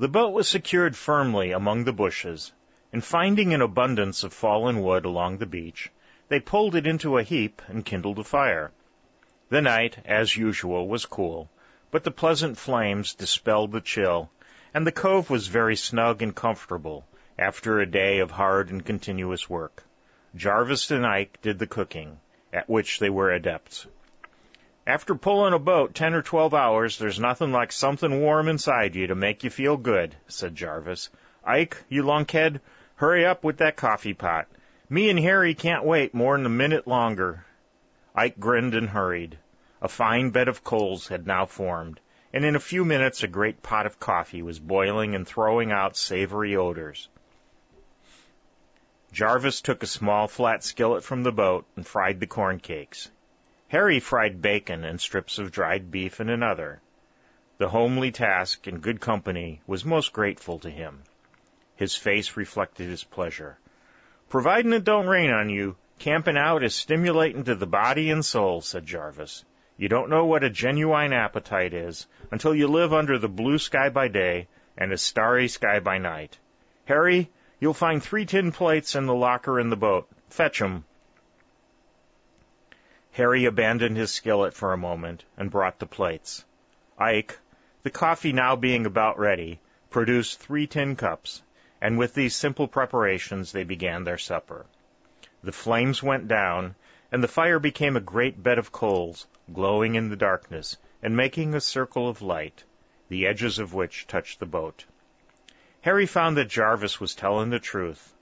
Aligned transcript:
The 0.00 0.08
boat 0.08 0.30
was 0.30 0.48
secured 0.48 0.96
firmly 0.96 1.50
among 1.50 1.84
the 1.84 1.92
bushes, 1.92 2.52
and 2.90 3.04
finding 3.04 3.52
an 3.52 3.60
abundance 3.60 4.24
of 4.24 4.32
fallen 4.32 4.80
wood 4.80 5.04
along 5.04 5.36
the 5.36 5.44
beach, 5.44 5.90
they 6.28 6.40
pulled 6.40 6.74
it 6.74 6.86
into 6.86 7.18
a 7.18 7.22
heap 7.22 7.60
and 7.68 7.84
kindled 7.84 8.18
a 8.18 8.24
fire. 8.24 8.72
The 9.50 9.60
night, 9.60 9.98
as 10.06 10.34
usual, 10.34 10.88
was 10.88 11.04
cool, 11.04 11.50
but 11.90 12.02
the 12.02 12.10
pleasant 12.10 12.56
flames 12.56 13.12
dispelled 13.12 13.72
the 13.72 13.82
chill, 13.82 14.30
and 14.72 14.86
the 14.86 14.90
cove 14.90 15.28
was 15.28 15.48
very 15.48 15.76
snug 15.76 16.22
and 16.22 16.34
comfortable 16.34 17.04
after 17.38 17.78
a 17.78 17.84
day 17.84 18.20
of 18.20 18.30
hard 18.30 18.70
and 18.70 18.82
continuous 18.82 19.50
work. 19.50 19.84
Jarvis 20.34 20.90
and 20.90 21.04
Ike 21.04 21.42
did 21.42 21.58
the 21.58 21.66
cooking, 21.66 22.20
at 22.54 22.70
which 22.70 23.00
they 23.00 23.10
were 23.10 23.30
adepts. 23.30 23.86
After 24.86 25.14
pulling 25.14 25.52
a 25.52 25.58
boat 25.58 25.94
ten 25.94 26.14
or 26.14 26.22
twelve 26.22 26.54
hours, 26.54 26.98
there's 26.98 27.20
nothing 27.20 27.52
like 27.52 27.70
something 27.70 28.20
warm 28.20 28.48
inside 28.48 28.94
you 28.94 29.08
to 29.08 29.14
make 29.14 29.44
you 29.44 29.50
feel 29.50 29.76
good, 29.76 30.16
said 30.26 30.56
Jarvis. 30.56 31.10
Ike, 31.44 31.84
you 31.90 32.02
lunkhead, 32.02 32.62
hurry 32.96 33.26
up 33.26 33.44
with 33.44 33.58
that 33.58 33.76
coffee 33.76 34.14
pot. 34.14 34.48
Me 34.88 35.10
and 35.10 35.18
Harry 35.18 35.54
can't 35.54 35.84
wait 35.84 36.14
more'n 36.14 36.46
a 36.46 36.48
minute 36.48 36.86
longer. 36.86 37.44
Ike 38.14 38.40
grinned 38.40 38.74
and 38.74 38.88
hurried. 38.88 39.38
A 39.82 39.88
fine 39.88 40.30
bed 40.30 40.48
of 40.48 40.64
coals 40.64 41.08
had 41.08 41.26
now 41.26 41.44
formed, 41.44 42.00
and 42.32 42.44
in 42.44 42.56
a 42.56 42.60
few 42.60 42.84
minutes 42.84 43.22
a 43.22 43.28
great 43.28 43.62
pot 43.62 43.84
of 43.84 44.00
coffee 44.00 44.40
was 44.40 44.58
boiling 44.58 45.14
and 45.14 45.28
throwing 45.28 45.70
out 45.72 45.96
savory 45.96 46.56
odors. 46.56 47.08
Jarvis 49.12 49.60
took 49.60 49.82
a 49.82 49.86
small 49.86 50.26
flat 50.26 50.64
skillet 50.64 51.04
from 51.04 51.22
the 51.22 51.32
boat 51.32 51.66
and 51.76 51.86
fried 51.86 52.18
the 52.18 52.26
corn 52.26 52.58
cakes. 52.60 53.10
Harry 53.70 54.00
fried 54.00 54.42
bacon 54.42 54.82
and 54.82 55.00
strips 55.00 55.38
of 55.38 55.52
dried 55.52 55.92
beef 55.92 56.20
in 56.20 56.28
another. 56.28 56.80
The 57.58 57.68
homely 57.68 58.10
task 58.10 58.66
in 58.66 58.80
good 58.80 59.00
company 59.00 59.60
was 59.64 59.84
most 59.84 60.12
grateful 60.12 60.58
to 60.58 60.68
him. 60.68 61.04
His 61.76 61.94
face 61.94 62.36
reflected 62.36 62.88
his 62.88 63.04
pleasure. 63.04 63.58
Providin' 64.28 64.72
it 64.72 64.82
don't 64.82 65.06
rain 65.06 65.30
on 65.30 65.50
you, 65.50 65.76
campin' 66.00 66.36
out 66.36 66.64
is 66.64 66.74
stimulatin' 66.74 67.44
to 67.44 67.54
the 67.54 67.66
body 67.66 68.10
and 68.10 68.24
soul, 68.24 68.60
said 68.60 68.86
Jarvis. 68.86 69.44
You 69.76 69.88
don't 69.88 70.10
know 70.10 70.24
what 70.24 70.42
a 70.42 70.50
genuine 70.50 71.12
appetite 71.12 71.72
is 71.72 72.08
until 72.32 72.56
you 72.56 72.66
live 72.66 72.92
under 72.92 73.18
the 73.18 73.28
blue 73.28 73.58
sky 73.58 73.88
by 73.88 74.08
day 74.08 74.48
and 74.76 74.92
a 74.92 74.98
starry 74.98 75.46
sky 75.46 75.78
by 75.78 75.98
night. 75.98 76.36
Harry, 76.86 77.30
you'll 77.60 77.72
find 77.74 78.02
three 78.02 78.26
tin 78.26 78.50
plates 78.50 78.96
in 78.96 79.06
the 79.06 79.14
locker 79.14 79.60
in 79.60 79.70
the 79.70 79.76
boat. 79.76 80.08
Fetch 80.28 80.60
'em. 80.60 80.84
Harry 83.20 83.44
abandoned 83.44 83.98
his 83.98 84.10
skillet 84.10 84.54
for 84.54 84.72
a 84.72 84.78
moment 84.78 85.26
and 85.36 85.50
brought 85.50 85.78
the 85.78 85.84
plates. 85.84 86.42
Ike, 86.98 87.38
the 87.82 87.90
coffee 87.90 88.32
now 88.32 88.56
being 88.56 88.86
about 88.86 89.18
ready, 89.18 89.60
produced 89.90 90.40
three 90.40 90.66
tin 90.66 90.96
cups, 90.96 91.42
and 91.82 91.98
with 91.98 92.14
these 92.14 92.34
simple 92.34 92.66
preparations 92.66 93.52
they 93.52 93.62
began 93.62 94.04
their 94.04 94.16
supper. 94.16 94.64
The 95.42 95.52
flames 95.52 96.02
went 96.02 96.28
down, 96.28 96.76
and 97.12 97.22
the 97.22 97.28
fire 97.28 97.58
became 97.58 97.94
a 97.94 98.00
great 98.00 98.42
bed 98.42 98.56
of 98.56 98.72
coals, 98.72 99.26
glowing 99.52 99.96
in 99.96 100.08
the 100.08 100.16
darkness 100.16 100.78
and 101.02 101.14
making 101.14 101.54
a 101.54 101.60
circle 101.60 102.08
of 102.08 102.22
light, 102.22 102.64
the 103.10 103.26
edges 103.26 103.58
of 103.58 103.74
which 103.74 104.06
touched 104.06 104.40
the 104.40 104.46
boat. 104.46 104.86
Harry 105.82 106.06
found 106.06 106.38
that 106.38 106.48
Jarvis 106.48 107.00
was 107.00 107.14
telling 107.14 107.50
the 107.50 107.58
truth. 107.58 108.14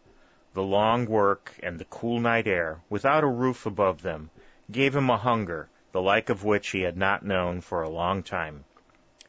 The 0.54 0.64
long 0.64 1.06
work 1.06 1.54
and 1.62 1.78
the 1.78 1.84
cool 1.84 2.18
night 2.18 2.48
air, 2.48 2.80
without 2.90 3.22
a 3.22 3.28
roof 3.28 3.64
above 3.64 4.02
them, 4.02 4.30
gave 4.70 4.94
him 4.94 5.08
a 5.08 5.16
hunger, 5.16 5.68
the 5.92 6.00
like 6.00 6.28
of 6.28 6.44
which 6.44 6.68
he 6.70 6.82
had 6.82 6.96
not 6.96 7.24
known 7.24 7.60
for 7.60 7.82
a 7.82 7.88
long 7.88 8.22
time. 8.22 8.64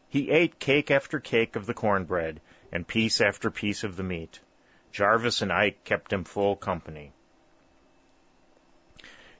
He 0.09 0.31
ate 0.31 0.59
cake 0.59 0.91
after 0.91 1.19
cake 1.19 1.55
of 1.55 1.65
the 1.65 1.73
cornbread, 1.73 2.41
and 2.71 2.87
piece 2.87 3.21
after 3.21 3.49
piece 3.49 3.83
of 3.83 3.95
the 3.95 4.03
meat. 4.03 4.39
Jarvis 4.91 5.41
and 5.41 5.53
Ike 5.53 5.83
kept 5.83 6.11
him 6.11 6.23
full 6.23 6.55
company. 6.55 7.13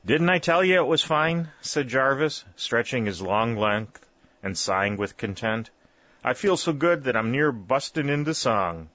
Didn't 0.06 0.30
I 0.30 0.40
tell 0.40 0.64
you 0.64 0.78
it 0.78 0.88
was 0.88 1.04
fine? 1.04 1.50
said 1.60 1.90
Jarvis, 1.90 2.46
stretching 2.56 3.06
his 3.06 3.22
long 3.22 3.58
length 3.58 4.08
and 4.42 4.58
sighing 4.58 4.96
with 4.96 5.18
content. 5.18 5.70
I 6.24 6.34
feel 6.34 6.56
so 6.56 6.72
good 6.72 7.04
that 7.04 7.18
I'm 7.18 7.32
near 7.32 7.52
bustin' 7.52 8.10
into 8.10 8.34
song. 8.34 8.90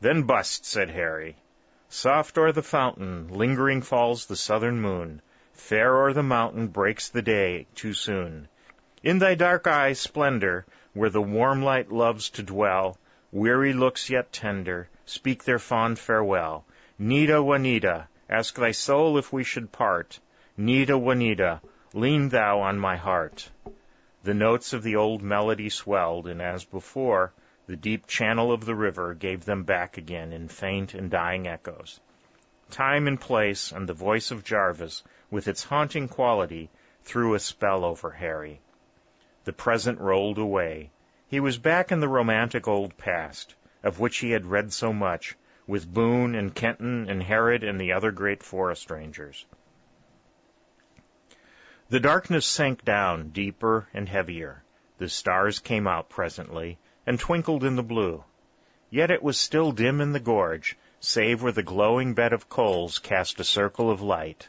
Then 0.00 0.22
bust, 0.22 0.64
said 0.64 0.90
Harry. 0.90 1.36
Soft 1.88 2.38
o'er 2.38 2.52
the 2.52 2.62
fountain, 2.62 3.28
lingering 3.28 3.82
falls 3.82 4.26
the 4.26 4.36
southern 4.36 4.80
moon. 4.80 5.22
Fair 5.54 5.98
o'er 5.98 6.14
the 6.14 6.22
mountain 6.22 6.68
breaks 6.68 7.10
the 7.10 7.20
day 7.20 7.66
too 7.74 7.92
soon. 7.92 8.48
In 9.02 9.18
thy 9.18 9.34
dark 9.34 9.66
eyes' 9.66 10.00
splendor, 10.00 10.64
where 10.94 11.10
the 11.10 11.20
warm 11.20 11.62
light 11.62 11.92
loves 11.92 12.30
to 12.30 12.42
dwell, 12.42 12.96
weary 13.30 13.74
looks 13.74 14.08
yet 14.08 14.32
tender, 14.32 14.88
speak 15.04 15.44
their 15.44 15.58
fond 15.58 15.98
farewell. 15.98 16.64
Nita, 16.98 17.42
Juanita, 17.42 18.08
ask 18.30 18.54
thy 18.54 18.70
soul 18.70 19.18
if 19.18 19.30
we 19.30 19.44
should 19.44 19.72
part. 19.72 20.20
Nita, 20.56 20.96
Juanita, 20.96 21.60
lean 21.92 22.30
thou 22.30 22.60
on 22.60 22.78
my 22.78 22.96
heart. 22.96 23.50
The 24.22 24.32
notes 24.32 24.72
of 24.72 24.82
the 24.82 24.96
old 24.96 25.20
melody 25.20 25.68
swelled, 25.68 26.28
and 26.28 26.40
as 26.40 26.64
before, 26.64 27.34
the 27.66 27.76
deep 27.76 28.06
channel 28.06 28.52
of 28.52 28.64
the 28.64 28.74
river 28.74 29.12
gave 29.12 29.44
them 29.44 29.64
back 29.64 29.98
again 29.98 30.32
in 30.32 30.48
faint 30.48 30.94
and 30.94 31.10
dying 31.10 31.46
echoes. 31.46 32.00
Time 32.70 33.06
and 33.06 33.20
place 33.20 33.70
and 33.70 33.86
the 33.86 33.92
voice 33.92 34.30
of 34.30 34.44
Jarvis 34.44 35.02
with 35.32 35.48
its 35.48 35.64
haunting 35.64 36.06
quality, 36.06 36.68
threw 37.04 37.34
a 37.34 37.38
spell 37.38 37.86
over 37.86 38.10
Harry. 38.10 38.60
The 39.44 39.52
present 39.52 39.98
rolled 39.98 40.36
away. 40.36 40.90
He 41.26 41.40
was 41.40 41.56
back 41.56 41.90
in 41.90 42.00
the 42.00 42.08
romantic 42.08 42.68
old 42.68 42.98
past, 42.98 43.54
of 43.82 43.98
which 43.98 44.18
he 44.18 44.32
had 44.32 44.44
read 44.44 44.74
so 44.74 44.92
much, 44.92 45.34
with 45.66 45.92
Boone 45.92 46.34
and 46.34 46.54
Kenton 46.54 47.08
and 47.08 47.22
Harrod 47.22 47.64
and 47.64 47.80
the 47.80 47.92
other 47.92 48.10
great 48.10 48.42
forest 48.42 48.90
rangers. 48.90 49.46
The 51.88 51.98
darkness 52.00 52.44
sank 52.44 52.84
down 52.84 53.30
deeper 53.30 53.88
and 53.94 54.10
heavier. 54.10 54.62
The 54.98 55.08
stars 55.08 55.60
came 55.60 55.86
out 55.86 56.10
presently 56.10 56.78
and 57.06 57.18
twinkled 57.18 57.64
in 57.64 57.76
the 57.76 57.82
blue. 57.82 58.22
Yet 58.90 59.10
it 59.10 59.22
was 59.22 59.40
still 59.40 59.72
dim 59.72 60.02
in 60.02 60.12
the 60.12 60.20
gorge, 60.20 60.76
save 61.00 61.42
where 61.42 61.52
the 61.52 61.62
glowing 61.62 62.12
bed 62.12 62.34
of 62.34 62.50
coals 62.50 62.98
cast 62.98 63.40
a 63.40 63.44
circle 63.44 63.90
of 63.90 64.02
light. 64.02 64.48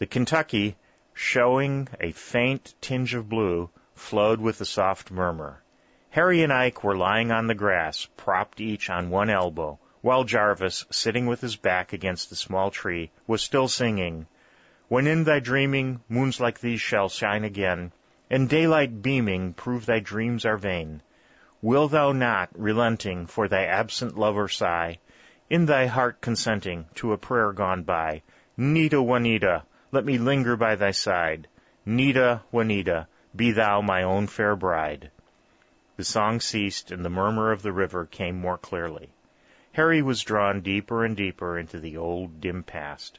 The 0.00 0.06
Kentucky, 0.06 0.78
showing 1.12 1.86
a 2.00 2.12
faint 2.12 2.72
tinge 2.80 3.12
of 3.12 3.28
blue, 3.28 3.68
flowed 3.94 4.40
with 4.40 4.58
a 4.62 4.64
soft 4.64 5.10
murmur. 5.10 5.62
Harry 6.08 6.42
and 6.42 6.50
Ike 6.50 6.82
were 6.82 6.96
lying 6.96 7.30
on 7.30 7.48
the 7.48 7.54
grass, 7.54 8.08
propped 8.16 8.62
each 8.62 8.88
on 8.88 9.10
one 9.10 9.28
elbow, 9.28 9.78
while 10.00 10.24
Jarvis, 10.24 10.86
sitting 10.90 11.26
with 11.26 11.42
his 11.42 11.56
back 11.56 11.92
against 11.92 12.32
a 12.32 12.34
small 12.34 12.70
tree, 12.70 13.10
was 13.26 13.42
still 13.42 13.68
singing, 13.68 14.26
When 14.88 15.06
in 15.06 15.24
thy 15.24 15.38
dreaming 15.38 16.00
moons 16.08 16.40
like 16.40 16.60
these 16.60 16.80
shall 16.80 17.10
shine 17.10 17.44
again, 17.44 17.92
and 18.30 18.48
daylight 18.48 19.02
beaming 19.02 19.52
prove 19.52 19.84
thy 19.84 20.00
dreams 20.00 20.46
are 20.46 20.56
vain, 20.56 21.02
will 21.60 21.88
thou 21.88 22.12
not, 22.12 22.48
relenting, 22.54 23.26
for 23.26 23.48
thy 23.48 23.66
absent 23.66 24.16
lover 24.16 24.48
sigh, 24.48 24.98
in 25.50 25.66
thy 25.66 25.84
heart 25.84 26.22
consenting 26.22 26.86
to 26.94 27.12
a 27.12 27.18
prayer 27.18 27.52
gone 27.52 27.82
by, 27.82 28.22
Nita 28.56 29.02
Juanita, 29.02 29.64
let 29.92 30.04
me 30.04 30.18
linger 30.18 30.56
by 30.56 30.76
thy 30.76 30.90
side. 30.92 31.48
Nita, 31.84 32.42
Juanita, 32.52 33.08
be 33.34 33.52
thou 33.52 33.80
my 33.80 34.02
own 34.02 34.26
fair 34.26 34.54
bride. 34.54 35.10
The 35.96 36.04
song 36.04 36.40
ceased, 36.40 36.90
and 36.90 37.04
the 37.04 37.10
murmur 37.10 37.52
of 37.52 37.62
the 37.62 37.72
river 37.72 38.06
came 38.06 38.40
more 38.40 38.58
clearly. 38.58 39.10
Harry 39.72 40.02
was 40.02 40.22
drawn 40.22 40.60
deeper 40.60 41.04
and 41.04 41.16
deeper 41.16 41.58
into 41.58 41.78
the 41.78 41.96
old, 41.96 42.40
dim 42.40 42.62
past. 42.62 43.18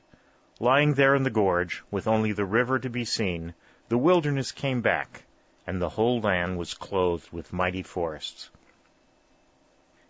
Lying 0.60 0.94
there 0.94 1.16
in 1.16 1.24
the 1.24 1.30
gorge, 1.30 1.84
with 1.92 2.08
only 2.08 2.32
the 2.32 2.46
river 2.46 2.80
to 2.80 2.90
be 2.90 3.06
seen, 3.06 3.54
the 3.90 3.98
wilderness 3.98 4.52
came 4.52 4.82
back, 4.82 5.24
and 5.68 5.82
the 5.82 5.90
whole 5.90 6.22
land 6.22 6.58
was 6.58 6.74
clothed 6.74 7.32
with 7.32 7.54
mighty 7.54 7.84
forests. 7.84 8.50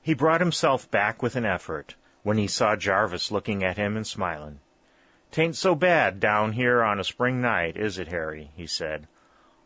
He 0.02 0.14
brought 0.14 0.42
himself 0.42 0.90
back 0.92 1.22
with 1.22 1.36
an 1.36 1.46
effort 1.46 1.96
when 2.24 2.38
he 2.38 2.48
saw 2.48 2.76
Jarvis 2.76 3.32
looking 3.32 3.64
at 3.64 3.78
him 3.78 3.96
and 3.96 4.06
smiling. 4.06 4.60
"'Tain't 5.34 5.56
so 5.56 5.74
bad 5.74 6.20
down 6.20 6.52
here 6.52 6.84
on 6.84 7.00
a 7.00 7.06
spring 7.06 7.40
night, 7.40 7.78
is 7.78 7.98
it, 7.98 8.10
Harry?" 8.10 8.52
he 8.54 8.68
said. 8.68 9.08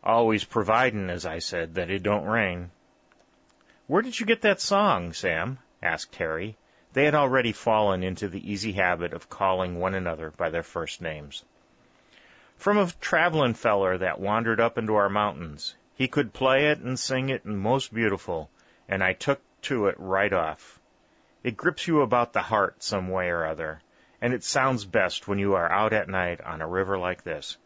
"Always 0.04 0.44
providin', 0.44 1.10
as 1.10 1.26
I 1.26 1.40
said, 1.40 1.74
that 1.74 1.90
it 1.90 2.04
don't 2.04 2.24
rain." 2.24 2.70
"Where 3.88 4.00
did 4.00 4.20
you 4.20 4.26
get 4.26 4.42
that 4.42 4.60
song, 4.60 5.12
Sam?" 5.12 5.58
asked 5.82 6.14
Harry. 6.14 6.56
They 6.92 7.04
had 7.04 7.16
already 7.16 7.50
fallen 7.50 8.04
into 8.04 8.28
the 8.28 8.48
easy 8.48 8.74
habit 8.74 9.12
of 9.12 9.28
calling 9.28 9.80
one 9.80 9.96
another 9.96 10.30
by 10.30 10.50
their 10.50 10.62
first 10.62 11.00
names. 11.02 11.44
From 12.56 12.78
a 12.78 12.86
travelin' 13.00 13.54
feller 13.54 13.98
that 13.98 14.20
wandered 14.20 14.60
up 14.60 14.78
into 14.78 14.94
our 14.94 15.08
mountains. 15.08 15.74
He 15.96 16.06
could 16.06 16.32
play 16.32 16.68
it 16.68 16.78
and 16.78 16.96
sing 16.96 17.28
it 17.28 17.44
and 17.44 17.58
most 17.58 17.92
beautiful, 17.92 18.50
and 18.88 19.02
I 19.02 19.14
took 19.14 19.40
to 19.62 19.88
it 19.88 19.96
right 19.98 20.32
off. 20.32 20.78
It 21.42 21.56
grips 21.56 21.88
you 21.88 22.02
about 22.02 22.34
the 22.34 22.42
heart 22.42 22.84
some 22.84 23.08
way 23.08 23.30
or 23.30 23.44
other, 23.44 23.80
and 24.26 24.34
it 24.34 24.42
sounds 24.42 24.84
best 24.84 25.28
when 25.28 25.38
you 25.38 25.54
are 25.54 25.70
out 25.70 25.92
at 25.92 26.08
night 26.08 26.40
on 26.40 26.60
a 26.60 26.66
river 26.66 26.98
like 26.98 27.22
this. 27.22 27.56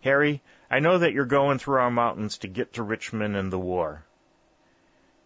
Harry, 0.00 0.40
I 0.70 0.78
know 0.78 0.98
that 0.98 1.12
you're 1.12 1.24
going 1.24 1.58
through 1.58 1.80
our 1.80 1.90
mountains 1.90 2.38
to 2.38 2.46
get 2.46 2.74
to 2.74 2.84
Richmond 2.84 3.34
and 3.34 3.52
the 3.52 3.58
war. 3.58 4.04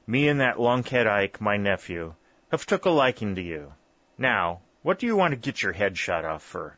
Me 0.07 0.29
and 0.29 0.41
that 0.41 0.57
lunkhead 0.57 1.07
Ike, 1.07 1.43
my 1.43 1.59
nephew, 1.59 2.15
have 2.51 2.65
took 2.65 2.87
a 2.87 2.91
liking 2.91 3.35
to 3.35 3.43
you. 3.43 3.75
Now, 4.17 4.63
what 4.81 4.99
do 4.99 5.05
you 5.05 5.15
want 5.15 5.33
to 5.33 5.37
get 5.37 5.63
your 5.63 5.75
head 5.75 5.99
shot 5.99 6.25
off 6.25 6.43
for? 6.43 6.75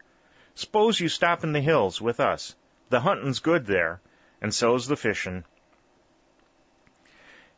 S'pose 0.56 0.99
you 0.99 1.08
stop 1.08 1.44
in 1.44 1.52
the 1.52 1.61
hills 1.61 2.00
with 2.00 2.19
us. 2.19 2.56
The 2.88 2.99
huntin's 2.99 3.38
good 3.38 3.64
there, 3.64 4.00
and 4.43 4.52
so's 4.52 4.88
the 4.88 4.97
fishin'. 4.97 5.44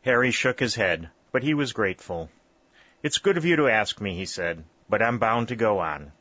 Harry 0.03 0.29
shook 0.29 0.59
his 0.59 0.75
head, 0.75 1.09
but 1.31 1.41
he 1.41 1.55
was 1.55 1.73
grateful. 1.73 2.29
It's 3.01 3.17
good 3.17 3.37
of 3.37 3.45
you 3.45 3.55
to 3.55 3.69
ask 3.69 3.99
me, 3.99 4.13
he 4.13 4.25
said, 4.25 4.65
but 4.87 5.01
I'm 5.01 5.17
bound 5.17 5.47
to 5.47 5.55
go 5.55 5.79
on. 5.79 6.11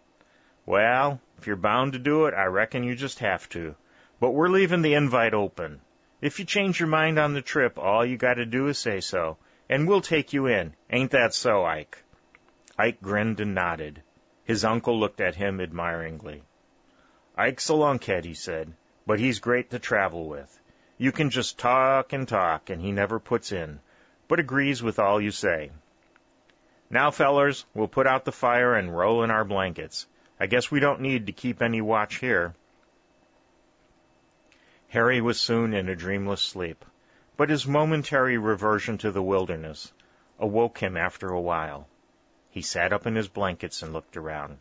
Well, 0.67 1.21
if 1.39 1.47
you're 1.47 1.55
bound 1.55 1.93
to 1.93 1.99
do 2.01 2.27
it, 2.27 2.35
I 2.35 2.47
reckon 2.47 2.83
you 2.83 2.97
just 2.97 3.21
have 3.21 3.49
to. 3.51 3.77
But 4.19 4.33
we're 4.33 4.49
leaving 4.49 4.83
the 4.83 4.95
invite 4.95 5.33
open. 5.33 5.81
If 6.21 6.41
you 6.41 6.45
change 6.45 6.81
your 6.81 6.89
mind 6.89 7.21
on 7.21 7.35
the 7.35 7.43
trip, 7.43 7.79
all 7.79 8.05
you 8.05 8.17
gotta 8.17 8.45
do 8.45 8.67
is 8.67 8.77
say 8.77 9.01
so, 9.01 9.39
and 9.69 9.87
we'll 9.87 10.01
take 10.01 10.33
you 10.33 10.47
in. 10.47 10.75
Ain't 10.91 11.13
that 11.13 11.35
so, 11.35 11.65
Ike? 11.65 12.03
Ike 12.77 13.01
grinned 13.01 13.39
and 13.39 13.55
nodded. 13.55 14.03
His 14.45 14.65
uncle 14.65 14.99
looked 14.99 15.21
at 15.21 15.37
him 15.37 15.61
admiringly. 15.61 16.43
Ike's 17.37 17.69
a 17.69 17.75
lunkhead, 17.75 18.25
he 18.25 18.35
said, 18.35 18.73
but 19.07 19.21
he's 19.21 19.39
great 19.39 19.71
to 19.71 19.79
travel 19.79 20.29
with. 20.29 20.59
You 20.99 21.13
can 21.13 21.31
just 21.31 21.59
talk 21.59 22.13
and 22.13 22.27
talk, 22.27 22.71
and 22.71 22.81
he 22.81 22.91
never 22.91 23.21
puts 23.21 23.53
in, 23.53 23.79
but 24.27 24.41
agrees 24.41 24.83
with 24.83 24.99
all 24.99 25.21
you 25.21 25.31
say. 25.31 25.71
Now, 26.91 27.11
fellers, 27.11 27.67
we'll 27.75 27.89
put 27.89 28.07
out 28.07 28.25
the 28.25 28.33
fire 28.33 28.75
and 28.75 28.97
roll 28.97 29.23
in 29.23 29.31
our 29.31 29.45
blankets. 29.45 30.07
I 30.39 30.47
guess 30.47 30.71
we 30.71 30.81
don't 30.81 31.01
need 31.01 31.27
to 31.27 31.33
keep 31.33 31.63
any 31.63 31.81
watch 31.81 32.17
here. 32.17 32.55
Harry 34.89 35.21
was 35.21 35.41
soon 35.41 35.73
in 35.73 35.89
a 35.89 35.97
dreamless 35.97 36.43
sleep, 36.43 36.85
but 37.39 37.49
his 37.49 37.67
momentary 37.67 38.37
reversion 38.37 38.99
to 38.99 39.11
the 39.11 39.23
wilderness 39.23 39.93
awoke 40.39 40.79
him 40.79 40.97
after 40.97 41.29
a 41.29 41.41
while. 41.41 41.89
He 42.51 42.61
sat 42.61 42.93
up 42.93 43.07
in 43.07 43.15
his 43.15 43.29
blankets 43.29 43.83
and 43.83 43.95
looked 43.95 44.17
around. 44.17 44.59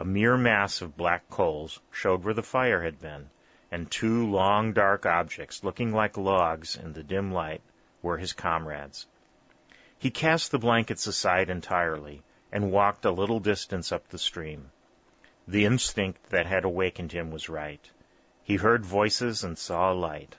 A 0.00 0.04
mere 0.04 0.36
mass 0.36 0.82
of 0.82 0.96
black 0.96 1.28
coals 1.30 1.80
showed 1.92 2.24
where 2.24 2.34
the 2.34 2.42
fire 2.42 2.82
had 2.82 3.00
been, 3.00 3.30
and 3.70 3.88
two 3.88 4.28
long 4.28 4.72
dark 4.72 5.06
objects, 5.06 5.62
looking 5.62 5.92
like 5.92 6.16
logs 6.16 6.76
in 6.76 6.92
the 6.92 7.04
dim 7.04 7.32
light, 7.32 7.62
were 8.02 8.18
his 8.18 8.32
comrades. 8.32 9.06
He 9.96 10.10
cast 10.10 10.50
the 10.50 10.58
blankets 10.58 11.06
aside 11.06 11.50
entirely 11.50 12.22
and 12.50 12.72
walked 12.72 13.04
a 13.04 13.10
little 13.10 13.40
distance 13.40 13.92
up 13.92 14.08
the 14.08 14.18
stream. 14.18 14.70
The 15.50 15.64
instinct 15.64 16.28
that 16.28 16.44
had 16.44 16.66
awakened 16.66 17.12
him 17.12 17.30
was 17.30 17.48
right. 17.48 17.80
He 18.42 18.56
heard 18.56 18.84
voices 18.84 19.44
and 19.44 19.56
saw 19.56 19.90
a 19.90 19.94
light. 19.94 20.36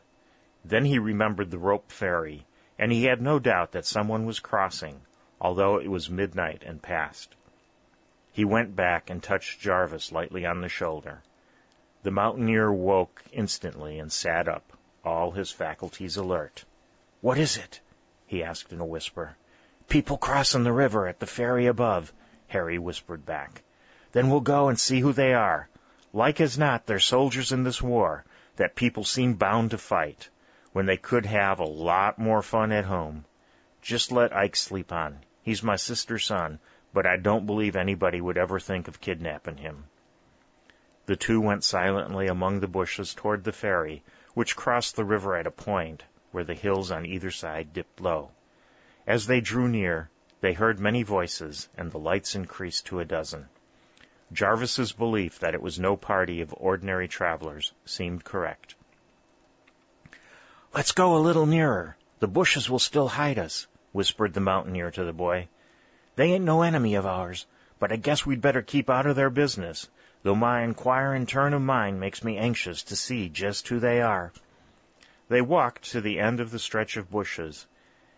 Then 0.64 0.86
he 0.86 1.00
remembered 1.00 1.50
the 1.50 1.58
rope 1.58 1.92
ferry, 1.92 2.46
and 2.78 2.92
he 2.92 3.06
had 3.06 3.20
no 3.20 3.40
doubt 3.40 3.72
that 3.72 3.88
someone 3.88 4.28
was 4.28 4.40
crossing, 4.40 5.02
although 5.42 5.80
it 5.80 5.88
was 5.88 6.12
midnight 6.12 6.62
and 6.64 6.80
past. 6.80 7.34
He 8.32 8.46
went 8.46 8.76
back 8.76 9.10
and 9.10 9.24
touched 9.24 9.60
Jarvis 9.60 10.12
lightly 10.12 10.46
on 10.46 10.62
the 10.62 10.70
shoulder. 10.70 11.24
The 12.04 12.12
mountaineer 12.12 12.72
woke 12.72 13.24
instantly 13.32 13.98
and 13.98 14.12
sat 14.12 14.48
up, 14.48 14.78
all 15.04 15.32
his 15.32 15.50
faculties 15.50 16.18
alert. 16.18 16.66
What 17.22 17.40
is 17.40 17.58
it? 17.58 17.82
he 18.28 18.44
asked 18.44 18.72
in 18.72 18.80
a 18.80 18.86
whisper. 18.86 19.38
People 19.88 20.20
crossing 20.20 20.66
the 20.66 20.72
river 20.72 21.08
at 21.08 21.20
the 21.20 21.26
ferry 21.26 21.66
above, 21.66 22.14
Harry 22.50 22.78
whispered 22.78 23.26
back. 23.26 23.64
Then 24.12 24.30
we'll 24.30 24.42
go 24.42 24.70
and 24.70 24.80
see 24.80 25.02
who 25.02 25.14
they 25.14 25.34
are. 25.34 25.70
Like 26.14 26.42
as 26.42 26.58
not, 26.58 26.86
they're 26.86 27.00
soldiers 27.00 27.52
in 27.52 27.64
this 27.64 27.82
war 27.82 28.26
that 28.56 28.76
people 28.76 29.04
seem 29.04 29.36
bound 29.36 29.72
to 29.72 29.78
fight, 29.78 30.30
when 30.74 30.86
they 30.86 30.98
could 30.98 31.26
have 31.26 31.60
a 31.60 31.64
lot 31.66 32.18
more 32.18 32.42
fun 32.42 32.72
at 32.72 32.86
home. 32.86 33.26
Just 33.82 34.12
let 34.12 34.36
Ike 34.36 34.56
sleep 34.56 34.92
on. 34.92 35.20
He's 35.44 35.64
my 35.64 35.76
sister's 35.76 36.26
son, 36.26 36.60
but 36.94 37.06
I 37.06 37.18
don't 37.18 37.46
believe 37.46 37.76
anybody 37.76 38.20
would 38.20 38.38
ever 38.38 38.60
think 38.60 38.88
of 38.88 39.00
kidnapping 39.00 39.58
him. 39.58 39.86
The 41.06 41.16
two 41.16 41.40
went 41.40 41.64
silently 41.64 42.28
among 42.28 42.60
the 42.60 42.68
bushes 42.68 43.14
toward 43.14 43.44
the 43.44 43.52
ferry, 43.52 44.04
which 44.34 44.56
crossed 44.56 44.96
the 44.96 45.06
river 45.06 45.36
at 45.36 45.48
a 45.48 45.52
point 45.52 46.04
where 46.32 46.44
the 46.44 46.54
hills 46.54 46.92
on 46.92 47.06
either 47.06 47.32
side 47.32 47.74
dipped 47.74 48.02
low. 48.02 48.32
As 49.08 49.28
they 49.28 49.42
drew 49.42 49.68
near, 49.68 50.10
they 50.42 50.54
heard 50.54 50.80
many 50.80 51.04
voices, 51.04 51.70
and 51.78 51.92
the 51.92 52.00
lights 52.00 52.36
increased 52.36 52.88
to 52.88 53.00
a 53.00 53.06
dozen. 53.06 53.50
Jarvis's 54.32 54.92
belief 54.92 55.40
that 55.40 55.56
it 55.56 55.62
was 55.62 55.80
no 55.80 55.98
party 55.98 56.42
of 56.42 56.54
ordinary 56.56 57.08
travelers 57.08 57.74
seemed 57.86 58.24
correct. 58.24 58.76
Let's 60.74 60.92
go 60.92 61.16
a 61.16 61.26
little 61.26 61.48
nearer. 61.48 61.98
The 62.20 62.28
bushes 62.28 62.70
will 62.70 62.80
still 62.80 63.08
hide 63.08 63.40
us, 63.40 63.66
whispered 63.92 64.34
the 64.34 64.40
mountaineer 64.40 64.92
to 64.92 65.04
the 65.04 65.14
boy. 65.14 65.48
They 66.16 66.34
ain't 66.34 66.46
no 66.46 66.62
enemy 66.62 66.96
of 66.96 67.06
ours, 67.06 67.48
but 67.80 67.92
I 67.92 67.96
guess 67.96 68.26
we'd 68.26 68.42
better 68.42 68.62
keep 68.62 68.90
out 68.90 69.08
of 69.08 69.16
their 69.16 69.30
business, 69.30 69.90
though 70.22 70.36
my 70.36 70.62
inquiring 70.62 71.26
turn 71.26 71.54
of 71.54 71.62
mind 71.62 72.00
makes 72.00 72.24
me 72.24 72.38
anxious 72.38 72.84
to 72.84 72.96
see 72.96 73.30
just 73.30 73.68
who 73.68 73.80
they 73.80 74.02
are. 74.02 74.32
They 75.28 75.42
walked 75.42 75.92
to 75.92 76.02
the 76.02 76.20
end 76.20 76.40
of 76.40 76.52
the 76.52 76.60
stretch 76.60 76.98
of 76.98 77.10
bushes, 77.10 77.66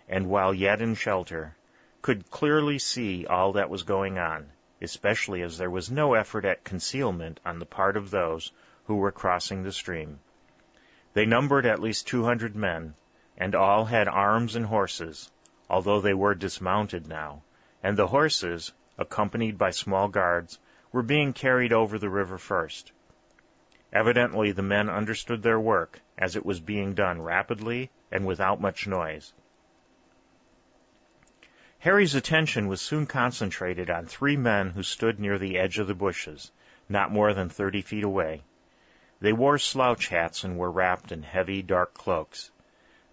and 0.09 0.29
while 0.29 0.53
yet 0.53 0.81
in 0.81 0.95
shelter, 0.95 1.55
could 2.01 2.29
clearly 2.31 2.79
see 2.79 3.25
all 3.25 3.53
that 3.53 3.69
was 3.69 3.83
going 3.83 4.17
on, 4.17 4.49
especially 4.81 5.41
as 5.41 5.57
there 5.57 5.69
was 5.69 5.91
no 5.91 6.13
effort 6.15 6.43
at 6.43 6.63
concealment 6.63 7.39
on 7.45 7.59
the 7.59 7.65
part 7.65 7.95
of 7.95 8.09
those 8.09 8.51
who 8.85 8.95
were 8.95 9.11
crossing 9.11 9.63
the 9.63 9.71
stream. 9.71 10.19
They 11.13 11.25
numbered 11.25 11.65
at 11.65 11.79
least 11.79 12.07
two 12.07 12.23
hundred 12.23 12.55
men, 12.55 12.95
and 13.37 13.53
all 13.53 13.85
had 13.85 14.07
arms 14.07 14.55
and 14.55 14.65
horses, 14.65 15.31
although 15.69 16.01
they 16.01 16.13
were 16.13 16.35
dismounted 16.35 17.07
now, 17.07 17.43
and 17.83 17.95
the 17.97 18.07
horses, 18.07 18.71
accompanied 18.97 19.57
by 19.57 19.69
small 19.71 20.07
guards, 20.07 20.59
were 20.91 21.03
being 21.03 21.33
carried 21.33 21.73
over 21.73 21.97
the 21.97 22.09
river 22.09 22.37
first. 22.37 22.91
Evidently 23.93 24.51
the 24.51 24.61
men 24.61 24.89
understood 24.89 25.43
their 25.43 25.59
work, 25.59 25.99
as 26.17 26.35
it 26.35 26.45
was 26.45 26.59
being 26.59 26.93
done 26.93 27.21
rapidly 27.21 27.89
and 28.11 28.25
without 28.25 28.61
much 28.61 28.87
noise. 28.87 29.33
Harry's 31.81 32.13
attention 32.13 32.67
was 32.67 32.79
soon 32.79 33.07
concentrated 33.07 33.89
on 33.89 34.05
three 34.05 34.37
men 34.37 34.69
who 34.69 34.83
stood 34.83 35.19
near 35.19 35.39
the 35.39 35.57
edge 35.57 35.79
of 35.79 35.87
the 35.87 35.95
bushes, 35.95 36.51
not 36.87 37.11
more 37.11 37.33
than 37.33 37.49
thirty 37.49 37.81
feet 37.81 38.03
away. 38.03 38.43
They 39.19 39.33
wore 39.33 39.57
slouch 39.57 40.09
hats 40.09 40.43
and 40.43 40.59
were 40.59 40.69
wrapped 40.69 41.11
in 41.11 41.23
heavy, 41.23 41.63
dark 41.63 41.95
cloaks. 41.95 42.51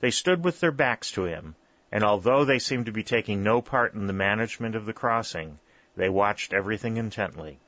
They 0.00 0.10
stood 0.10 0.44
with 0.44 0.60
their 0.60 0.70
backs 0.70 1.10
to 1.12 1.24
him, 1.24 1.56
and 1.90 2.04
although 2.04 2.44
they 2.44 2.58
seemed 2.58 2.84
to 2.84 2.92
be 2.92 3.02
taking 3.02 3.42
no 3.42 3.62
part 3.62 3.94
in 3.94 4.06
the 4.06 4.12
management 4.12 4.74
of 4.74 4.84
the 4.84 4.92
crossing, 4.92 5.58
they 5.96 6.10
watched 6.10 6.52
everything 6.52 6.98
intently. 6.98 7.60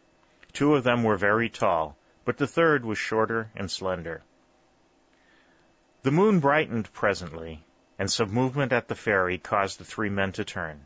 Two 0.53 0.75
of 0.75 0.85
them 0.85 1.03
were 1.03 1.17
very 1.17 1.49
tall, 1.49 1.97
but 2.27 2.37
the 2.37 2.47
third 2.47 2.85
was 2.85 2.99
shorter 2.99 3.51
and 3.57 3.71
slender. 3.71 4.21
The 6.03 6.11
moon 6.11 6.41
brightened 6.41 6.93
presently, 6.93 7.65
and 7.99 8.11
some 8.11 8.31
movement 8.33 8.73
at 8.73 8.89
the 8.89 8.95
ferry 8.95 9.39
caused 9.39 9.79
the 9.79 9.85
three 9.85 10.11
men 10.11 10.33
to 10.33 10.45
turn. 10.45 10.85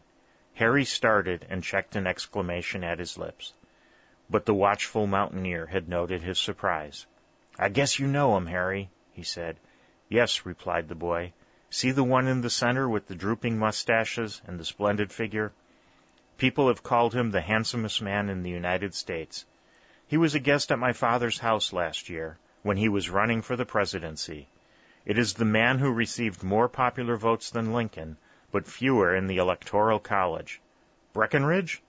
Harry 0.55 0.85
started 0.85 1.45
and 1.51 1.65
checked 1.65 1.97
an 1.97 2.07
exclamation 2.07 2.85
at 2.85 3.01
his 3.01 3.19
lips. 3.19 3.53
But 4.31 4.47
the 4.47 4.55
watchful 4.55 5.07
mountaineer 5.07 5.67
had 5.67 5.89
noted 5.89 6.23
his 6.23 6.39
surprise. 6.39 7.07
I 7.59 7.69
guess 7.69 7.99
you 7.99 8.07
know 8.07 8.37
him, 8.37 8.47
Harry, 8.47 8.89
he 9.13 9.25
said. 9.25 9.59
Yes, 10.09 10.47
replied 10.47 10.89
the 10.89 10.95
boy. 10.95 11.33
See 11.71 11.91
the 11.91 12.05
one 12.05 12.29
in 12.29 12.41
the 12.41 12.51
center 12.51 12.89
with 12.89 13.09
the 13.09 13.17
drooping 13.17 13.59
mustaches 13.59 14.41
and 14.47 14.61
the 14.61 14.65
splendid 14.65 15.11
figure? 15.11 15.53
People 16.39 16.69
have 16.69 16.85
called 16.85 17.15
him 17.15 17.33
the 17.33 17.41
handsomest 17.41 18.01
man 18.01 18.29
in 18.29 18.45
the 18.45 18.51
United 18.51 18.95
States. 18.95 19.45
He 20.07 20.17
was 20.17 20.37
a 20.37 20.41
guest 20.41 20.71
at 20.71 20.79
my 20.79 20.93
father's 20.93 21.41
house 21.41 21.73
last 21.73 22.09
year, 22.09 22.39
when 22.63 22.77
he 22.77 22.89
was 22.89 23.11
running 23.11 23.43
for 23.43 23.57
the 23.57 23.67
presidency. 23.67 24.49
It 25.05 25.19
is 25.19 25.35
the 25.35 25.45
man 25.45 25.81
who 25.81 25.91
received 25.91 26.45
more 26.45 26.69
popular 26.69 27.17
votes 27.17 27.51
than 27.51 27.73
Lincoln, 27.73 28.19
but 28.55 28.69
fewer 28.69 29.17
in 29.17 29.27
the 29.27 29.39
Electoral 29.39 29.99
College. 29.99 30.61
Breckinridge? 31.13 31.83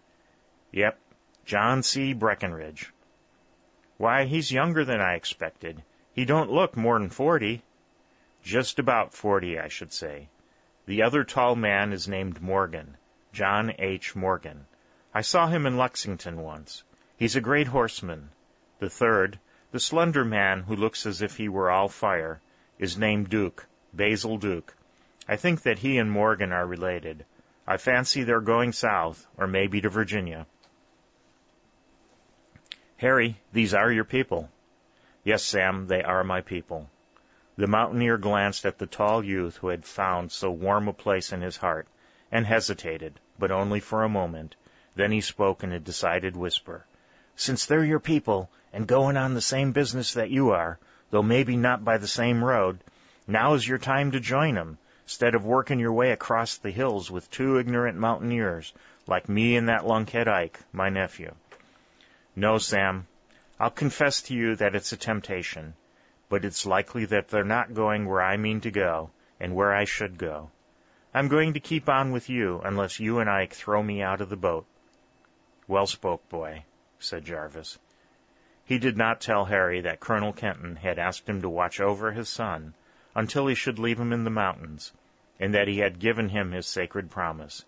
Yep, 0.71 0.97
John 1.45 1.83
C. 1.83 2.13
Breckinridge. 2.13 2.91
Why, 3.97 4.25
he's 4.25 4.51
younger 4.51 4.83
than 4.83 4.99
I 4.99 5.13
expected. 5.13 5.83
He 6.13 6.25
don't 6.25 6.49
look 6.49 6.75
more'n 6.75 7.09
forty. 7.09 7.61
Just 8.41 8.79
about 8.79 9.13
forty, 9.13 9.59
I 9.59 9.67
should 9.67 9.93
say. 9.93 10.27
The 10.87 11.03
other 11.03 11.23
tall 11.23 11.55
man 11.55 11.93
is 11.93 12.07
named 12.07 12.41
Morgan, 12.41 12.97
John 13.31 13.71
H. 13.77 14.15
Morgan. 14.15 14.65
I 15.13 15.21
saw 15.21 15.45
him 15.45 15.67
in 15.67 15.77
Lexington 15.77 16.41
once. 16.41 16.83
He's 17.15 17.35
a 17.35 17.41
great 17.41 17.67
horseman. 17.67 18.31
The 18.79 18.89
third, 18.89 19.37
the 19.71 19.79
slender 19.79 20.25
man 20.25 20.63
who 20.63 20.75
looks 20.75 21.05
as 21.05 21.21
if 21.21 21.37
he 21.37 21.47
were 21.47 21.69
all 21.69 21.89
fire, 21.89 22.41
is 22.79 22.97
named 22.97 23.29
Duke, 23.29 23.67
Basil 23.93 24.39
Duke. 24.39 24.75
I 25.27 25.37
think 25.37 25.63
that 25.63 25.79
he 25.79 25.97
and 25.97 26.11
Morgan 26.11 26.51
are 26.51 26.67
related. 26.67 27.25
I 27.65 27.77
fancy 27.77 28.23
they're 28.23 28.41
going 28.41 28.73
south, 28.73 29.25
or 29.37 29.47
maybe 29.47 29.81
to 29.81 29.89
Virginia. 29.89 30.45
Harry, 32.97 33.37
these 33.51 33.73
are 33.73 33.91
your 33.91 34.03
people. 34.03 34.49
Yes, 35.23 35.43
Sam, 35.43 35.87
they 35.87 36.03
are 36.03 36.23
my 36.23 36.41
people. 36.41 36.89
The 37.57 37.67
mountaineer 37.67 38.17
glanced 38.17 38.65
at 38.65 38.77
the 38.77 38.85
tall 38.85 39.23
youth 39.23 39.57
who 39.57 39.69
had 39.69 39.83
found 39.83 40.31
so 40.31 40.51
warm 40.51 40.87
a 40.87 40.93
place 40.93 41.33
in 41.33 41.41
his 41.41 41.57
heart, 41.57 41.87
and 42.31 42.45
hesitated, 42.45 43.19
but 43.39 43.49
only 43.49 43.79
for 43.79 44.03
a 44.03 44.09
moment. 44.09 44.55
Then 44.95 45.11
he 45.11 45.21
spoke 45.21 45.63
in 45.63 45.71
a 45.71 45.79
decided 45.79 46.35
whisper. 46.37 46.85
Since 47.35 47.65
they're 47.65 47.83
your 47.83 47.99
people, 47.99 48.51
and 48.71 48.85
going 48.87 49.17
on 49.17 49.33
the 49.33 49.41
same 49.41 49.71
business 49.71 50.13
that 50.13 50.29
you 50.29 50.51
are, 50.51 50.77
though 51.09 51.23
maybe 51.23 51.57
not 51.57 51.83
by 51.83 51.97
the 51.97 52.07
same 52.07 52.43
road, 52.43 52.79
now 53.25 53.55
is 53.55 53.67
your 53.67 53.79
time 53.79 54.11
to 54.11 54.19
join 54.19 54.57
'em, 54.57 54.77
instead 55.05 55.35
of 55.35 55.45
working 55.45 55.79
your 55.79 55.93
way 55.93 56.11
across 56.11 56.57
the 56.57 56.71
hills 56.71 57.11
with 57.11 57.29
two 57.29 57.59
ignorant 57.59 57.95
mountaineers, 57.95 58.73
like 59.05 59.29
me 59.29 59.55
and 59.55 59.69
that 59.69 59.85
lunkhead 59.85 60.27
Ike, 60.27 60.59
my 60.73 60.89
nephew. 60.89 61.31
No, 62.35 62.57
Sam. 62.57 63.05
I'll 63.59 63.69
confess 63.69 64.23
to 64.23 64.33
you 64.33 64.55
that 64.55 64.73
it's 64.73 64.91
a 64.93 64.97
temptation, 64.97 65.75
but 66.27 66.43
it's 66.43 66.65
likely 66.65 67.05
that 67.05 67.27
they're 67.27 67.43
not 67.43 67.75
going 67.75 68.07
where 68.07 68.21
I 68.21 68.37
mean 68.37 68.61
to 68.61 68.71
go 68.71 69.11
and 69.39 69.53
where 69.53 69.73
I 69.75 69.85
should 69.85 70.17
go. 70.17 70.49
I'm 71.13 71.27
going 71.27 71.53
to 71.53 71.59
keep 71.59 71.87
on 71.87 72.11
with 72.11 72.27
you 72.27 72.61
unless 72.65 72.99
you 72.99 73.19
and 73.19 73.29
Ike 73.29 73.53
throw 73.53 73.83
me 73.83 74.01
out 74.01 74.21
of 74.21 74.29
the 74.29 74.35
boat. 74.35 74.65
Well 75.67 75.85
spoke, 75.85 76.27
boy, 76.29 76.63
said 76.97 77.25
Jarvis. 77.25 77.77
He 78.65 78.79
did 78.79 78.97
not 78.97 79.21
tell 79.21 79.45
Harry 79.45 79.81
that 79.81 79.99
Colonel 79.99 80.33
Kenton 80.33 80.77
had 80.77 80.97
asked 80.97 81.29
him 81.29 81.43
to 81.43 81.49
watch 81.49 81.79
over 81.79 82.11
his 82.11 82.27
son 82.27 82.73
until 83.15 83.47
he 83.47 83.55
should 83.55 83.79
leave 83.79 83.99
him 83.99 84.11
in 84.11 84.25
the 84.25 84.29
mountains, 84.29 84.91
and 85.39 85.53
that 85.53 85.67
he 85.67 85.79
had 85.79 85.99
given 85.99 86.29
him 86.29 86.51
his 86.51 86.67
sacred 86.67 87.09
promise. 87.09 87.65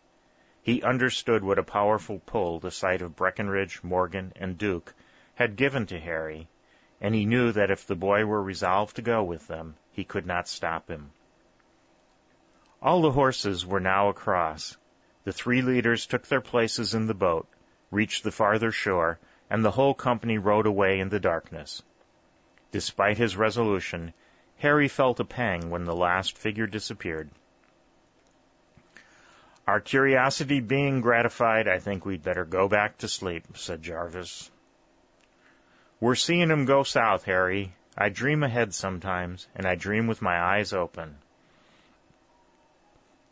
He 0.61 0.83
understood 0.83 1.43
what 1.43 1.57
a 1.57 1.63
powerful 1.63 2.19
pull 2.25 2.59
the 2.59 2.71
sight 2.71 3.01
of 3.01 3.15
Breckinridge, 3.15 3.81
Morgan, 3.83 4.33
and 4.35 4.57
Duke 4.57 4.93
had 5.35 5.55
given 5.55 5.85
to 5.87 5.99
Harry, 5.99 6.49
and 6.99 7.15
he 7.15 7.25
knew 7.25 7.51
that 7.53 7.71
if 7.71 7.87
the 7.87 7.95
boy 7.95 8.25
were 8.25 8.43
resolved 8.43 8.97
to 8.97 9.01
go 9.01 9.23
with 9.23 9.47
them, 9.47 9.75
he 9.91 10.03
could 10.03 10.25
not 10.25 10.47
stop 10.47 10.89
him. 10.89 11.11
All 12.81 13.01
the 13.01 13.11
horses 13.11 13.65
were 13.65 13.79
now 13.79 14.09
across. 14.09 14.77
The 15.23 15.31
three 15.31 15.61
leaders 15.61 16.05
took 16.05 16.27
their 16.27 16.41
places 16.41 16.93
in 16.93 17.07
the 17.07 17.13
boat, 17.13 17.47
reached 17.91 18.23
the 18.23 18.31
farther 18.31 18.71
shore, 18.71 19.19
and 19.49 19.63
the 19.63 19.71
whole 19.71 19.93
company 19.93 20.37
rode 20.37 20.65
away 20.65 20.99
in 20.99 21.09
the 21.09 21.19
darkness. 21.19 21.81
Despite 22.71 23.17
his 23.17 23.37
resolution, 23.37 24.13
Harry 24.59 24.87
felt 24.87 25.19
a 25.19 25.25
pang 25.25 25.69
when 25.69 25.85
the 25.85 25.95
last 25.95 26.35
figure 26.35 26.65
disappeared. 26.65 27.29
Our 29.67 29.79
curiosity 29.79 30.61
being 30.61 31.01
gratified, 31.01 31.67
I 31.67 31.77
think 31.77 32.05
we'd 32.05 32.23
better 32.23 32.43
go 32.43 32.67
back 32.67 32.97
to 32.99 33.07
sleep, 33.07 33.45
said 33.55 33.83
Jarvis. 33.83 34.49
We're 35.99 36.15
seeing 36.15 36.49
'em 36.49 36.65
go 36.65 36.81
south, 36.81 37.25
Harry. 37.25 37.73
I 37.95 38.09
dream 38.09 38.41
ahead 38.41 38.73
sometimes, 38.73 39.47
and 39.55 39.67
I 39.67 39.75
dream 39.75 40.07
with 40.07 40.21
my 40.21 40.39
eyes 40.39 40.73
open. 40.73 41.17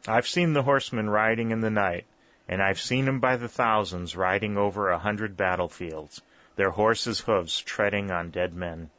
I've 0.07 0.27
seen 0.27 0.53
the 0.53 0.63
horsemen 0.63 1.09
riding 1.09 1.49
in 1.49 1.61
the 1.61 1.71
night, 1.71 2.05
and 2.47 2.61
I've 2.61 2.79
seen 2.79 3.07
'em 3.07 3.19
by 3.19 3.37
the 3.37 3.47
thousands 3.47 4.15
riding 4.15 4.57
over 4.57 4.89
a 4.89 4.99
hundred 4.99 5.35
battlefields, 5.35 6.21
their 6.55 6.69
horses' 6.69 7.21
hoofs 7.21 7.59
treading 7.59 8.11
on 8.11 8.29
dead 8.29 8.53
men. 8.53 8.91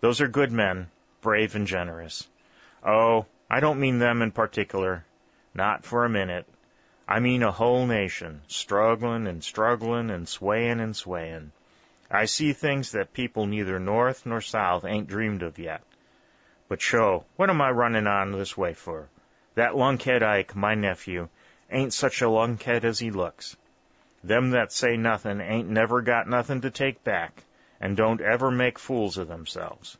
Those 0.00 0.20
are 0.20 0.28
good 0.28 0.50
men, 0.50 0.90
brave 1.22 1.54
and 1.54 1.66
generous. 1.66 2.28
Oh, 2.84 3.26
I 3.48 3.60
don't 3.60 3.80
mean 3.80 3.98
them 3.98 4.20
in 4.20 4.32
particular. 4.32 5.04
Not 5.54 5.84
for 5.84 6.04
a 6.04 6.10
minute. 6.10 6.46
I 7.08 7.20
mean 7.20 7.42
a 7.42 7.50
whole 7.50 7.86
nation, 7.86 8.42
struggling 8.48 9.26
and 9.26 9.42
struggling 9.42 10.10
and 10.10 10.26
swayin' 10.26 10.80
and 10.80 10.94
swayin'. 10.94 11.52
I 12.10 12.26
see 12.26 12.52
things 12.52 12.92
that 12.92 13.12
people 13.12 13.46
neither 13.46 13.78
north 13.78 14.26
nor 14.26 14.40
south 14.40 14.84
ain't 14.84 15.08
dreamed 15.08 15.42
of 15.42 15.58
yet. 15.58 15.82
But 16.68 16.80
sho, 16.80 17.24
what 17.36 17.50
am 17.50 17.60
I 17.60 17.70
runnin' 17.70 18.06
on 18.06 18.32
this 18.32 18.56
way 18.56 18.74
for? 18.74 19.08
That 19.54 19.76
lunkhead 19.76 20.22
Ike, 20.22 20.56
my 20.56 20.74
nephew, 20.74 21.28
ain't 21.70 21.92
such 21.92 22.20
a 22.22 22.28
lunkhead 22.28 22.84
as 22.84 22.98
he 22.98 23.10
looks. 23.10 23.56
Them 24.24 24.50
that 24.50 24.72
say 24.72 24.96
nothin' 24.96 25.40
ain't 25.40 25.68
never 25.68 26.00
got 26.02 26.28
nothin' 26.28 26.62
to 26.62 26.70
take 26.70 27.04
back, 27.04 27.44
and 27.80 27.96
don't 27.96 28.20
ever 28.20 28.50
make 28.50 28.78
fools 28.78 29.18
of 29.18 29.28
themselves. 29.28 29.98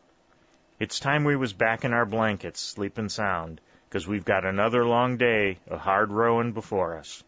It's 0.83 0.99
time 0.99 1.23
we 1.23 1.37
was 1.37 1.53
back 1.53 1.85
in 1.85 1.93
our 1.93 2.05
blankets, 2.05 2.59
sleepin' 2.59 3.09
sound, 3.09 3.61
'cause 3.89 4.09
we've 4.09 4.25
got 4.25 4.45
another 4.45 4.85
long 4.85 5.17
day 5.17 5.61
of 5.69 5.79
hard 5.79 6.11
rowin' 6.11 6.51
before 6.51 6.99
us. 6.99 7.23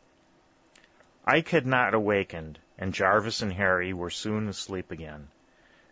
Ike 1.25 1.51
had 1.51 1.65
not 1.65 1.95
awakened, 1.95 2.59
and 2.77 2.93
Jarvis 2.93 3.43
and 3.43 3.53
Harry 3.53 3.93
were 3.93 4.11
soon 4.11 4.49
asleep 4.49 4.91
again. 4.91 5.29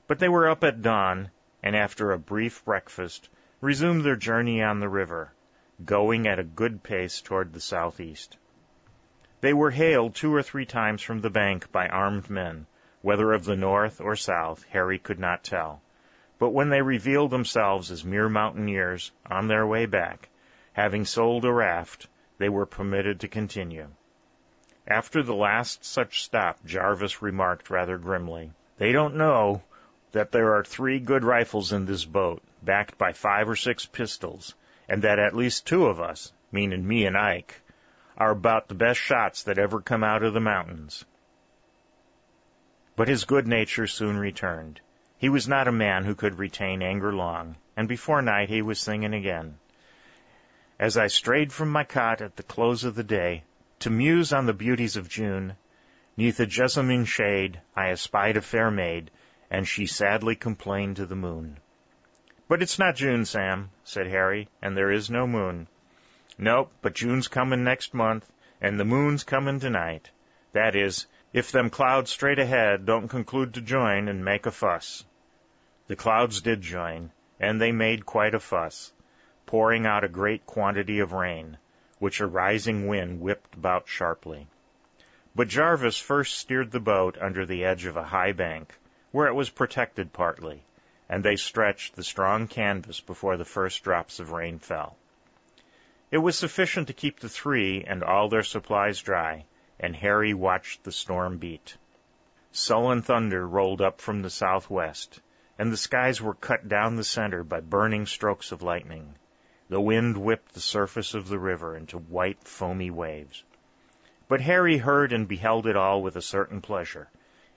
But 0.09 0.19
they 0.19 0.28
were 0.28 0.49
up 0.49 0.64
at 0.64 0.83
dawn, 0.83 1.31
and 1.62 1.76
after 1.76 2.11
a 2.11 2.19
brief 2.19 2.64
breakfast, 2.64 3.28
resumed 3.61 4.02
their 4.02 4.16
journey 4.16 4.61
on 4.61 4.81
the 4.81 4.88
river, 4.88 5.33
going 5.85 6.26
at 6.26 6.40
a 6.40 6.42
good 6.42 6.83
pace 6.83 7.21
toward 7.21 7.52
the 7.52 7.61
southeast. 7.61 8.37
They 9.40 9.52
were 9.52 9.71
hailed 9.71 10.16
two 10.16 10.35
or 10.35 10.42
three 10.42 10.66
times 10.66 11.00
from 11.00 11.21
the 11.21 11.31
bank 11.31 11.71
by 11.71 11.87
armed 11.87 12.28
men, 12.28 12.66
whether 13.02 13.33
of 13.33 13.45
the 13.45 13.54
north 13.54 14.00
or 14.00 14.16
south, 14.16 14.64
Harry 14.71 14.99
could 14.99 15.21
not 15.21 15.45
tell. 15.45 15.81
But 16.42 16.50
when 16.50 16.70
they 16.70 16.82
revealed 16.82 17.30
themselves 17.30 17.92
as 17.92 18.04
mere 18.04 18.28
mountaineers 18.28 19.12
on 19.25 19.46
their 19.46 19.64
way 19.64 19.87
back, 19.87 20.28
Having 20.72 21.04
sold 21.04 21.44
a 21.44 21.52
raft, 21.52 22.08
they 22.38 22.49
were 22.49 22.66
permitted 22.66 23.20
to 23.20 23.28
continue. 23.28 23.87
After 24.84 25.22
the 25.22 25.37
last 25.37 25.84
such 25.84 26.25
stop, 26.25 26.58
Jarvis 26.66 27.22
remarked 27.22 27.70
rather 27.70 27.96
grimly, 27.96 28.50
They 28.78 28.90
don't 28.90 29.14
know 29.14 29.62
that 30.11 30.32
there 30.32 30.56
are 30.56 30.64
three 30.64 30.99
good 30.99 31.22
rifles 31.22 31.72
in 31.72 31.87
this 31.87 32.04
boat, 32.04 32.42
backed 32.61 32.99
by 32.99 33.12
five 33.12 33.49
or 33.49 33.54
six 33.54 33.87
pistols, 33.87 34.56
and 34.88 35.02
that 35.02 35.20
at 35.20 35.37
least 35.37 35.64
two 35.64 35.87
of 35.87 36.00
us, 36.00 36.32
meaning 36.50 36.84
me 36.84 37.06
and 37.06 37.16
Ike, 37.16 37.61
are 38.18 38.32
about 38.32 38.66
the 38.66 38.75
best 38.75 38.99
shots 38.99 39.44
that 39.44 39.58
ever 39.58 39.80
come 39.80 40.02
out 40.02 40.25
of 40.25 40.34
the 40.34 40.40
mountains. 40.40 41.04
But 42.96 43.06
his 43.06 43.26
good 43.26 43.46
nature 43.46 43.87
soon 43.87 44.18
returned. 44.18 44.80
He 45.23 45.29
was 45.29 45.47
not 45.47 45.69
a 45.69 45.73
man 45.73 46.05
who 46.05 46.17
could 46.17 46.41
retain 46.41 46.83
anger 46.83 47.12
long, 47.12 47.55
and 47.76 47.87
before 47.87 48.23
night 48.23 48.49
he 48.49 48.61
was 48.61 48.81
singing 48.81 49.14
again. 49.14 49.61
As 50.81 50.99
I 50.99 51.07
strayed 51.07 51.52
from 51.52 51.71
my 51.71 51.85
cot 51.85 52.21
at 52.21 52.35
the 52.35 52.43
close 52.43 52.83
of 52.83 52.97
the 52.97 53.05
day, 53.05 53.45
to 53.79 53.88
muse 53.88 54.33
on 54.33 54.47
the 54.47 54.52
beauties 54.52 54.97
of 54.97 55.09
June, 55.09 55.55
neath 56.17 56.41
a 56.41 56.47
jessamine 56.47 57.05
shade 57.05 57.61
I 57.76 57.91
espied 57.91 58.37
a 58.37 58.41
fair 58.41 58.69
maid, 58.69 59.12
and 59.49 59.69
she 59.69 59.87
sadly 59.87 60.35
complained 60.35 60.97
to 60.97 61.07
the 61.07 61.14
moon. 61.14 61.61
But 62.49 62.61
it's 62.61 62.81
not 62.81 62.97
June, 62.97 63.25
Sam, 63.25 63.71
said 63.85 64.09
Harry, 64.09 64.49
and 64.61 64.76
there 64.76 64.91
is 64.91 65.09
no 65.09 65.29
moon. 65.29 65.69
Nope, 66.37 66.73
but 66.83 66.97
June's 66.97 67.29
comin' 67.29 67.62
next 67.62 67.95
month, 67.95 68.29
and 68.61 68.79
the 68.79 68.85
moon's 68.85 69.23
comin' 69.23 69.61
tonight. 69.61 70.11
That 70.50 70.75
is, 70.75 71.07
if 71.33 71.52
them 71.52 71.71
clouds 71.71 72.11
straight 72.11 72.41
ahead 72.41 72.87
don't 72.87 73.07
conclude 73.07 73.55
to 73.55 73.61
join 73.61 74.09
and 74.09 74.25
make 74.25 74.47
a 74.47 74.50
fuss. 74.50 75.05
The 75.89 75.97
clouds 75.97 76.41
did 76.41 76.61
join, 76.61 77.11
and 77.41 77.61
they 77.61 77.73
made 77.73 78.07
quite 78.07 78.37
a 78.37 78.39
fuss 78.39 78.93
pouring 79.47 79.85
out 79.85 80.05
a 80.05 80.09
great 80.09 80.47
quantity 80.47 81.01
of 81.01 81.12
rain, 81.12 81.59
which 81.99 82.21
a 82.21 82.27
rising 82.29 82.87
wind 82.87 83.21
whipped 83.21 83.57
about 83.57 83.89
sharply. 83.89 84.47
But 85.35 85.49
Jarvis 85.49 85.99
first 85.99 86.39
steered 86.39 86.71
the 86.71 86.79
boat 86.79 87.19
under 87.21 87.45
the 87.45 87.65
edge 87.65 87.85
of 87.85 87.97
a 87.97 88.05
high 88.05 88.31
bank, 88.31 88.79
where 89.11 89.27
it 89.27 89.35
was 89.35 89.51
protected 89.51 90.12
partly, 90.12 90.62
and 91.09 91.25
they 91.25 91.35
stretched 91.35 91.97
the 91.97 92.05
strong 92.05 92.47
canvas 92.47 93.01
before 93.01 93.37
the 93.37 93.45
first 93.45 93.83
drops 93.83 94.21
of 94.21 94.31
rain 94.31 94.61
fell. 94.61 94.97
It 96.12 96.19
was 96.19 96.39
sufficient 96.39 96.87
to 96.87 96.95
keep 96.95 97.19
the 97.19 97.29
three 97.29 97.83
and 97.83 98.05
all 98.05 98.29
their 98.29 98.45
supplies 98.45 99.03
dry, 99.03 99.47
and 99.81 99.97
Harry 99.97 100.33
watched 100.33 100.85
the 100.85 100.93
storm 100.93 101.39
beat. 101.39 101.77
Sullen 102.53 103.03
thunder 103.03 103.49
rolled 103.49 103.81
up 103.81 104.01
from 104.01 104.23
the 104.23 104.31
southwest, 104.31 105.21
and 105.59 105.71
the 105.71 105.76
skies 105.76 106.21
were 106.21 106.35
cut 106.35 106.68
down 106.68 106.97
the 106.97 107.04
center 107.04 107.44
by 107.44 107.61
burning 107.61 108.06
strokes 108.06 108.52
of 108.52 108.62
lightning. 108.62 109.14
The 109.68 109.80
wind 109.80 110.16
whipped 110.16 110.54
the 110.54 110.61
surface 110.61 111.14
of 111.14 111.28
the 111.28 111.38
river 111.38 111.76
into 111.76 111.99
white, 111.99 112.44
foamy 112.44 112.90
waves. 112.90 113.44
But 114.28 114.40
Harry 114.40 114.78
heard 114.78 115.12
and 115.12 115.28
beheld 115.28 115.66
it 115.66 115.76
all 115.76 116.02
with 116.02 116.16
a 116.16 116.23
certain 116.23 116.61
pleasure. 116.61 117.09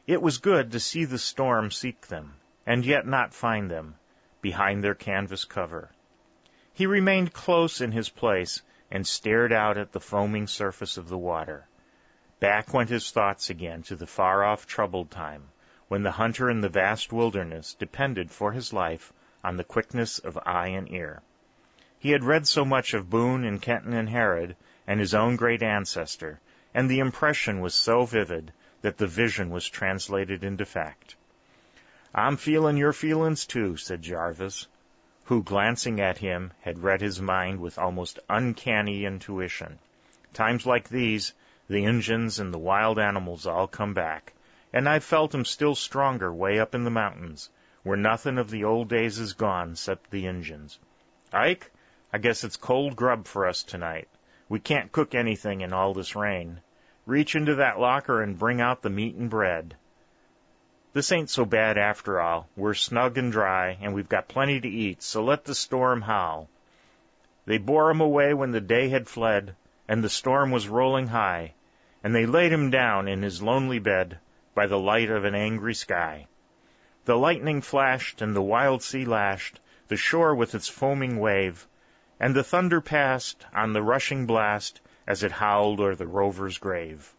It 0.07 0.21
was 0.21 0.37
good 0.37 0.71
to 0.71 0.79
see 0.79 1.05
the 1.05 1.17
storm 1.17 1.71
seek 1.71 2.07
them, 2.07 2.35
and 2.65 2.85
yet 2.85 3.07
not 3.07 3.33
find 3.33 3.71
them, 3.71 3.95
behind 4.41 4.83
their 4.83 4.95
canvas 4.95 5.45
cover. 5.45 5.89
He 6.73 6.85
remained 6.85 7.33
close 7.33 7.81
in 7.81 7.91
his 7.91 8.09
place, 8.09 8.61
and 8.91 9.07
stared 9.07 9.51
out 9.51 9.77
at 9.77 9.91
the 9.91 9.99
foaming 9.99 10.47
surface 10.47 10.97
of 10.97 11.09
the 11.09 11.17
water. 11.17 11.67
Back 12.39 12.73
went 12.73 12.89
his 12.89 13.09
thoughts 13.11 13.49
again 13.49 13.83
to 13.83 13.95
the 13.95 14.05
far 14.05 14.43
off 14.43 14.67
troubled 14.67 15.09
time, 15.09 15.49
when 15.87 16.03
the 16.03 16.11
hunter 16.11 16.49
in 16.49 16.61
the 16.61 16.69
vast 16.69 17.13
wilderness 17.13 17.75
depended 17.75 18.31
for 18.31 18.51
his 18.51 18.73
life 18.73 19.13
on 19.43 19.55
the 19.55 19.63
quickness 19.63 20.17
of 20.17 20.39
eye 20.45 20.69
and 20.69 20.91
ear. 20.91 21.21
He 21.99 22.11
had 22.11 22.23
read 22.23 22.47
so 22.47 22.65
much 22.65 22.93
of 22.93 23.09
Boone 23.09 23.43
and 23.43 23.61
Kenton 23.61 23.93
and 23.93 24.09
Harrod 24.09 24.55
and 24.87 24.99
his 24.99 25.13
own 25.13 25.35
great 25.35 25.61
ancestor, 25.61 26.39
and 26.73 26.89
the 26.89 26.99
impression 26.99 27.61
was 27.61 27.73
so 27.73 28.05
vivid 28.05 28.51
that 28.81 28.97
the 28.97 29.07
vision 29.07 29.49
was 29.49 29.67
translated 29.69 30.43
into 30.43 30.65
fact. 30.65 31.15
I'm 32.13 32.37
feelin' 32.37 32.77
your 32.77 32.93
feelin's 32.93 33.45
too, 33.45 33.77
said 33.77 34.01
Jarvis, 34.01 34.67
who, 35.25 35.43
glancing 35.43 35.99
at 35.99 36.19
him, 36.19 36.53
had 36.61 36.83
read 36.83 37.01
his 37.01 37.21
mind 37.21 37.59
with 37.59 37.77
almost 37.77 38.19
uncanny 38.29 39.05
intuition. 39.05 39.79
Times 40.33 40.65
like 40.65 40.89
these, 40.89 41.33
the 41.67 41.83
Injuns 41.83 42.39
and 42.39 42.53
the 42.53 42.59
wild 42.59 42.99
animals 42.99 43.47
all 43.47 43.67
come 43.67 43.93
back, 43.93 44.33
and 44.75 44.89
I've 44.89 45.05
felt 45.05 45.33
'em 45.33 45.45
still 45.45 45.73
stronger 45.73 46.33
way 46.33 46.59
up 46.59 46.75
in 46.75 46.83
the 46.83 46.89
mountains, 46.89 47.49
where 47.83 47.95
nothing 47.95 48.37
of 48.37 48.49
the 48.49 48.65
old 48.65 48.89
days 48.89 49.19
is 49.19 49.31
gone 49.31 49.77
'cept 49.77 50.11
the 50.11 50.27
Injuns. 50.27 50.79
Ike, 51.31 51.71
I 52.11 52.17
guess 52.17 52.43
it's 52.43 52.57
cold 52.57 52.97
grub 52.97 53.25
for 53.25 53.47
us 53.47 53.63
tonight. 53.63 54.09
We 54.49 54.59
can't 54.59 54.91
cook 54.91 55.15
anything 55.15 55.61
in 55.61 55.71
all 55.71 55.93
this 55.93 56.13
rain. 56.13 56.59
Reach 57.05 57.37
into 57.37 57.55
that 57.55 57.79
locker 57.79 58.21
and 58.21 58.37
bring 58.37 58.59
out 58.59 58.81
the 58.81 58.89
meat 58.89 59.15
and 59.15 59.29
bread. 59.29 59.77
This 60.91 61.09
ain't 61.13 61.29
so 61.29 61.45
bad 61.45 61.77
after 61.77 62.19
all. 62.19 62.49
We're 62.57 62.73
snug 62.73 63.17
and 63.17 63.31
dry, 63.31 63.77
and 63.79 63.93
we've 63.93 64.09
got 64.09 64.27
plenty 64.27 64.59
to 64.59 64.67
eat, 64.67 65.01
so 65.01 65.23
let 65.23 65.45
the 65.45 65.55
storm 65.55 66.01
howl. 66.01 66.49
They 67.45 67.59
bore 67.59 67.89
him 67.91 68.01
away 68.01 68.33
when 68.33 68.51
the 68.51 68.59
day 68.59 68.89
had 68.89 69.07
fled, 69.07 69.55
and 69.87 70.03
the 70.03 70.09
storm 70.09 70.51
was 70.51 70.67
rolling 70.67 71.07
high, 71.07 71.53
and 72.03 72.13
they 72.13 72.25
laid 72.25 72.51
him 72.51 72.71
down 72.71 73.07
in 73.07 73.21
his 73.21 73.41
lonely 73.41 73.79
bed 73.79 74.19
by 74.55 74.67
the 74.67 74.79
light 74.79 75.09
of 75.09 75.25
an 75.25 75.35
angry 75.35 75.73
sky. 75.75 76.25
The 77.03 77.17
lightning 77.17 77.61
flashed, 77.61 78.21
and 78.21 78.33
the 78.33 78.41
wild 78.41 78.81
sea 78.81 79.03
lashed, 79.03 79.59
the 79.89 79.97
shore 79.97 80.33
with 80.33 80.55
its 80.55 80.69
foaming 80.69 81.19
wave, 81.19 81.67
and 82.21 82.33
the 82.33 82.43
thunder 82.43 82.79
passed 82.79 83.45
on 83.53 83.73
the 83.73 83.83
rushing 83.83 84.25
blast 84.25 84.79
as 85.05 85.23
it 85.23 85.31
howled 85.33 85.81
o'er 85.81 85.93
the 85.93 86.07
rover's 86.07 86.57
grave. 86.57 87.13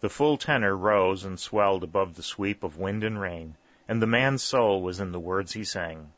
The 0.00 0.08
full 0.08 0.38
tenor 0.38 0.76
rose 0.76 1.24
and 1.24 1.38
swelled 1.38 1.82
above 1.82 2.14
the 2.14 2.22
sweep 2.22 2.62
of 2.62 2.78
wind 2.78 3.02
and 3.02 3.20
rain, 3.20 3.56
and 3.88 4.00
the 4.00 4.06
man's 4.06 4.42
soul 4.42 4.82
was 4.82 5.00
in 5.00 5.10
the 5.10 5.20
words 5.20 5.52
he 5.52 5.64
sang. 5.64 6.12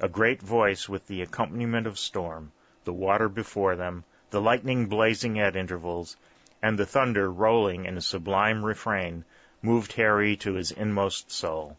A 0.00 0.08
great 0.08 0.42
voice 0.42 0.88
with 0.88 1.06
the 1.06 1.22
accompaniment 1.22 1.86
of 1.86 2.00
storm, 2.00 2.50
the 2.82 2.92
water 2.92 3.28
before 3.28 3.76
them, 3.76 4.04
the 4.30 4.40
lightning 4.40 4.86
blazing 4.88 5.38
at 5.38 5.54
intervals, 5.54 6.16
and 6.62 6.78
the 6.78 6.84
thunder 6.84 7.30
rolling 7.30 7.84
in 7.84 7.96
a 7.96 8.00
sublime 8.00 8.64
refrain, 8.64 9.24
moved 9.62 9.92
Harry 9.94 10.36
to 10.36 10.54
his 10.54 10.70
inmost 10.70 11.30
soul. 11.30 11.76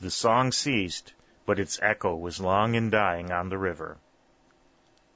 The 0.00 0.10
song 0.10 0.52
ceased, 0.52 1.14
but 1.46 1.58
its 1.58 1.78
echo 1.80 2.14
was 2.14 2.40
long 2.40 2.74
in 2.74 2.90
dying 2.90 3.30
on 3.30 3.48
the 3.48 3.58
river. 3.58 3.98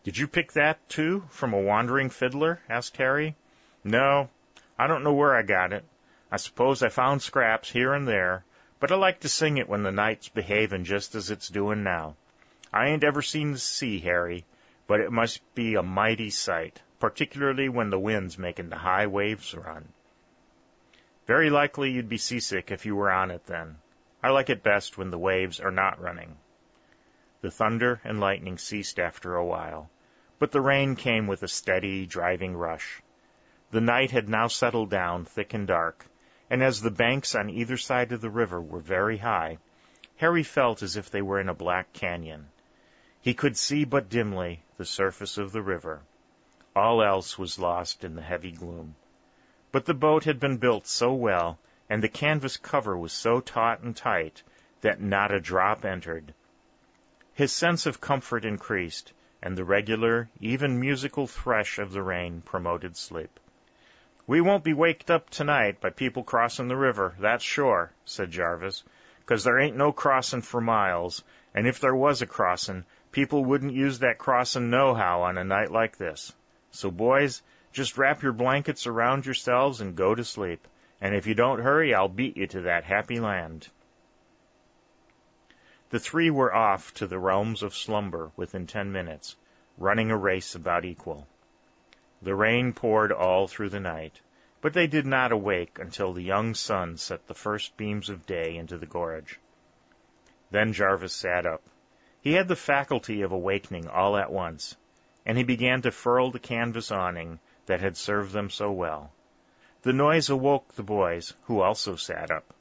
Did 0.05 0.17
you 0.17 0.27
pick 0.29 0.53
that, 0.53 0.89
too, 0.89 1.25
from 1.29 1.53
a 1.53 1.61
wandering 1.61 2.09
fiddler? 2.09 2.61
asked 2.69 2.97
Harry. 2.97 3.35
No, 3.85 4.31
I 4.79 4.87
don't 4.87 5.05
know 5.05 5.13
where 5.13 5.35
I 5.35 5.43
got 5.43 5.73
it. 5.73 5.85
I 6.33 6.37
suppose 6.37 6.83
I 6.83 6.89
found 6.89 7.23
scraps 7.23 7.71
here 7.71 7.93
and 7.93 8.09
there, 8.09 8.45
but 8.79 8.93
I 8.93 8.95
like 8.95 9.21
to 9.21 9.29
sing 9.29 9.59
it 9.59 9.69
when 9.69 9.83
the 9.83 9.93
night's 9.93 10.29
behavin' 10.29 10.85
just 10.85 11.15
as 11.15 11.31
it's 11.31 11.49
doin' 11.49 11.83
now. 11.83 12.17
I 12.73 12.87
ain't 12.87 13.05
ever 13.05 13.21
seen 13.21 13.53
the 13.53 13.59
sea, 13.59 13.99
Harry, 13.99 14.47
but 14.87 15.01
it 15.01 15.13
must 15.13 15.43
be 15.55 15.75
a 15.75 15.83
mighty 15.83 16.31
sight, 16.31 16.81
particularly 16.99 17.69
when 17.69 17.91
the 17.91 17.99
wind's 17.99 18.39
makin' 18.39 18.71
the 18.71 18.79
high 18.79 19.07
waves 19.07 19.55
run. 19.55 19.89
Very 21.31 21.49
likely 21.49 21.93
you'd 21.93 22.09
be 22.09 22.19
seasick 22.19 22.73
if 22.73 22.85
you 22.85 22.97
were 22.97 23.13
on 23.13 23.31
it 23.31 23.47
then. 23.47 23.77
I 24.21 24.31
like 24.31 24.51
it 24.51 24.65
best 24.65 24.99
when 24.99 25.13
the 25.13 25.19
waves 25.19 25.61
are 25.61 25.71
not 25.71 26.01
running. 26.01 26.37
The 27.41 27.53
thunder 27.53 28.01
and 28.03 28.19
lightning 28.19 28.59
ceased 28.59 28.99
after 28.99 29.37
a 29.37 29.47
while, 29.47 29.89
but 30.41 30.51
the 30.51 30.61
rain 30.61 30.97
came 30.97 31.29
with 31.29 31.45
a 31.45 31.47
steady, 31.47 32.05
driving 32.05 32.57
rush. 32.57 33.01
The 33.71 33.81
night 33.81 34.11
had 34.11 34.29
now 34.29 34.49
settled 34.49 34.91
down 34.91 35.25
thick 35.25 35.55
and 35.55 35.69
dark, 35.69 36.05
and 36.51 36.65
as 36.65 36.83
the 36.83 36.91
banks 36.91 37.37
on 37.37 37.49
either 37.49 37.77
side 37.77 38.11
of 38.11 38.21
the 38.21 38.29
river 38.29 38.61
were 38.61 38.81
very 38.81 39.19
high, 39.19 39.59
Harry 40.17 40.43
felt 40.43 40.83
as 40.83 40.97
if 40.97 41.13
they 41.13 41.23
were 41.23 41.39
in 41.39 41.49
a 41.49 41.55
black 41.55 41.93
canyon. 41.93 42.49
He 43.21 43.35
could 43.35 43.57
see 43.57 43.85
but 43.85 44.09
dimly 44.09 44.65
the 44.79 44.85
surface 44.85 45.39
of 45.39 45.53
the 45.53 45.63
river. 45.63 46.01
All 46.75 47.01
else 47.05 47.39
was 47.39 47.57
lost 47.57 48.03
in 48.03 48.17
the 48.17 48.23
heavy 48.23 48.51
gloom. 48.51 48.97
But 49.73 49.85
the 49.85 49.95
boat 49.95 50.25
had 50.25 50.41
been 50.41 50.57
built 50.57 50.89
so 50.89 51.13
well, 51.13 51.59
and 51.89 52.03
the 52.03 52.09
canvas 52.09 52.57
cover 52.57 52.97
was 52.99 53.13
so 53.13 53.41
taut 53.41 53.81
and 53.81 53.97
tight, 53.97 54.43
that 54.81 55.01
not 55.01 55.33
a 55.33 55.39
drop 55.39 55.85
entered. 55.85 56.35
His 57.35 57.53
sense 57.53 57.87
of 57.87 58.01
comfort 58.01 58.45
increased, 58.45 59.13
and 59.41 59.57
the 59.57 59.65
regular, 59.65 60.29
even 60.41 60.81
musical 60.81 61.29
thresh 61.29 61.79
of 61.79 61.93
the 61.93 62.03
rain 62.03 62.43
promoted 62.43 62.97
sleep. 62.97 63.39
We 64.27 64.41
won't 64.41 64.65
be 64.65 64.75
waked 64.75 65.09
up 65.09 65.31
tonight 65.31 65.81
by 65.81 65.91
people 65.91 66.25
crossin' 66.25 66.67
the 66.67 66.77
river, 66.77 67.15
that's 67.21 67.45
sure, 67.45 67.93
said 68.05 68.33
Jarvis, 68.33 68.83
"'cause 69.25 69.45
there 69.45 69.61
ain't 69.61 69.77
no 69.77 69.93
crossin' 69.93 70.43
for 70.43 70.61
miles, 70.61 71.23
and 71.55 71.69
if 71.69 71.79
there 71.79 71.95
was 71.95 72.23
a 72.23 72.27
crossin', 72.27 72.85
people 73.13 73.45
wouldn't 73.45 73.73
use 73.73 74.01
that 74.01 74.19
crossin' 74.19 74.69
nohow 74.69 75.21
on 75.23 75.39
a 75.39 75.45
night 75.45 75.71
like 75.71 75.97
this. 75.97 76.33
So, 76.73 76.91
boys, 76.91 77.43
just 77.73 77.97
wrap 77.97 78.23
your 78.23 78.33
blankets 78.33 78.87
around 78.87 79.25
yourselves 79.25 79.81
and 79.81 79.97
go 79.97 80.15
to 80.15 80.25
sleep, 80.25 80.67
and 81.01 81.15
if 81.15 81.27
you 81.27 81.35
don't 81.35 81.61
hurry, 81.61 81.95
I'll 81.95 82.09
beat 82.09 82.37
you 82.37 82.47
to 82.49 82.63
that 82.63 82.85
happy 82.85 83.21
land. 83.21 83.69
The 85.91 86.01
three 86.01 86.31
were 86.31 86.55
off 86.55 86.93
to 86.95 87.07
the 87.07 87.19
realms 87.19 87.63
of 87.63 87.75
slumber 87.75 88.33
within 88.37 88.67
ten 88.67 88.93
minutes, 88.93 89.37
running 89.79 90.11
a 90.11 90.17
race 90.17 90.55
about 90.55 90.85
equal. 90.85 91.27
The 92.23 92.35
rain 92.35 92.73
poured 92.73 93.13
all 93.13 93.49
through 93.49 93.71
the 93.71 93.81
night, 93.81 94.21
but 94.61 94.73
they 94.73 94.87
did 94.87 95.07
not 95.07 95.33
awake 95.33 95.79
until 95.79 96.13
the 96.13 96.23
young 96.23 96.55
sun 96.55 96.97
set 96.97 97.27
the 97.27 97.35
first 97.35 97.77
beams 97.77 98.09
of 98.09 98.27
day 98.27 98.57
into 98.57 98.79
the 98.79 98.87
gorge. 98.87 99.39
Then 100.51 100.73
Jarvis 100.73 101.15
sat 101.15 101.47
up. 101.47 101.63
He 102.21 102.35
had 102.35 102.49
the 102.49 102.57
faculty 102.57 103.23
of 103.23 103.33
awakening 103.33 103.89
all 103.89 104.17
at 104.17 104.31
once, 104.31 104.77
and 105.25 105.39
he 105.39 105.45
began 105.45 105.83
to 105.83 105.91
furl 105.91 106.31
the 106.31 106.39
canvas 106.39 106.91
awning 106.91 107.39
that 107.71 107.81
had 107.81 107.97
served 107.97 108.33
them 108.33 108.51
so 108.51 108.73
well. 108.73 109.13
The 109.83 109.93
noise 109.93 110.29
awoke 110.29 110.75
the 110.75 110.83
boys, 110.83 111.35
who 111.45 111.61
also 111.61 111.95
sat 111.95 112.31
up. 112.33 112.53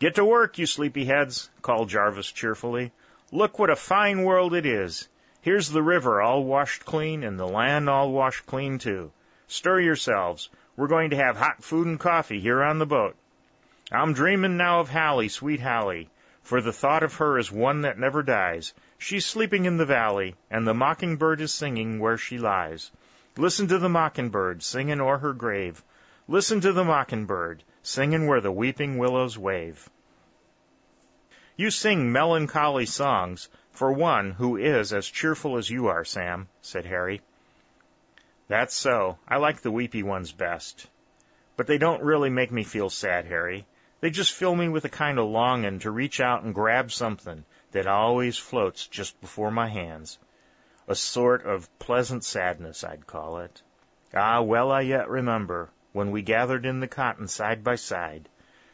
Get 0.00 0.16
to 0.16 0.24
work, 0.24 0.58
you 0.58 0.66
sleepy 0.66 1.04
heads, 1.04 1.48
called 1.62 1.88
Jarvis 1.88 2.32
cheerfully. 2.32 2.90
Look 3.30 3.60
what 3.60 3.70
a 3.70 3.76
fine 3.76 4.24
world 4.24 4.52
it 4.52 4.66
is. 4.66 5.08
Here's 5.42 5.70
the 5.70 5.82
river 5.82 6.20
all 6.20 6.42
washed 6.42 6.84
clean 6.84 7.22
and 7.22 7.38
the 7.38 7.46
land 7.46 7.88
all 7.88 8.10
washed 8.10 8.44
clean 8.46 8.78
too. 8.78 9.12
Stir 9.46 9.78
yourselves. 9.78 10.50
We're 10.76 10.88
going 10.88 11.10
to 11.10 11.16
have 11.16 11.36
hot 11.36 11.62
food 11.62 11.86
and 11.86 12.00
coffee 12.00 12.40
here 12.40 12.64
on 12.64 12.80
the 12.80 12.86
boat. 12.86 13.14
I'm 13.92 14.12
dreaming 14.12 14.56
now 14.56 14.80
of 14.80 14.90
Hallie, 14.90 15.28
sweet 15.28 15.60
Hallie, 15.60 16.10
for 16.42 16.60
the 16.60 16.72
thought 16.72 17.04
of 17.04 17.14
her 17.14 17.38
is 17.38 17.52
one 17.52 17.82
that 17.82 17.98
never 17.98 18.24
dies. 18.24 18.74
She's 18.98 19.24
sleeping 19.24 19.66
in 19.66 19.76
the 19.76 19.86
valley, 19.86 20.34
and 20.50 20.66
the 20.66 20.74
mockingbird 20.74 21.40
is 21.40 21.54
singing 21.54 22.00
where 22.00 22.18
she 22.18 22.38
lies. 22.38 22.90
Listen 23.36 23.66
to 23.68 23.78
the 23.78 23.88
mockingbird 23.88 24.62
singing 24.62 25.00
o'er 25.00 25.16
her 25.16 25.32
grave. 25.32 25.82
Listen 26.28 26.60
to 26.60 26.72
the 26.72 26.84
mockingbird 26.84 27.64
singing 27.82 28.26
where 28.26 28.42
the 28.42 28.52
weeping 28.52 28.98
willows 28.98 29.38
wave. 29.38 29.88
You 31.56 31.70
sing 31.70 32.12
melancholy 32.12 32.84
songs, 32.84 33.48
for 33.70 33.90
one 33.90 34.32
who 34.32 34.58
is 34.58 34.92
as 34.92 35.08
cheerful 35.08 35.56
as 35.56 35.70
you 35.70 35.86
are, 35.88 36.04
Sam, 36.04 36.48
said 36.60 36.84
Harry. 36.84 37.22
That's 38.48 38.74
so. 38.74 39.18
I 39.26 39.38
like 39.38 39.62
the 39.62 39.70
weepy 39.70 40.02
ones 40.02 40.30
best. 40.32 40.86
But 41.56 41.66
they 41.66 41.78
don't 41.78 42.02
really 42.02 42.28
make 42.28 42.52
me 42.52 42.64
feel 42.64 42.90
sad, 42.90 43.24
Harry. 43.24 43.66
They 44.00 44.10
just 44.10 44.32
fill 44.32 44.54
me 44.54 44.68
with 44.68 44.84
a 44.84 44.90
kind 44.90 45.18
of 45.18 45.28
longing 45.28 45.78
to 45.80 45.90
reach 45.90 46.20
out 46.20 46.42
and 46.42 46.54
grab 46.54 46.92
something 46.92 47.44
that 47.70 47.86
always 47.86 48.36
floats 48.36 48.86
just 48.86 49.18
before 49.22 49.50
my 49.50 49.68
hands. 49.68 50.18
A 50.88 50.94
sort 50.94 51.46
of 51.46 51.68
pleasant 51.78 52.24
sadness, 52.24 52.82
I'd 52.82 53.06
call 53.06 53.38
it. 53.38 53.62
Ah, 54.14 54.42
well 54.42 54.72
I 54.72 54.80
yet 54.80 55.08
remember 55.08 55.70
when 55.92 56.10
we 56.10 56.22
gathered 56.22 56.66
in 56.66 56.80
the 56.80 56.88
cotton 56.88 57.28
side 57.28 57.62
by 57.62 57.76
side. 57.76 58.28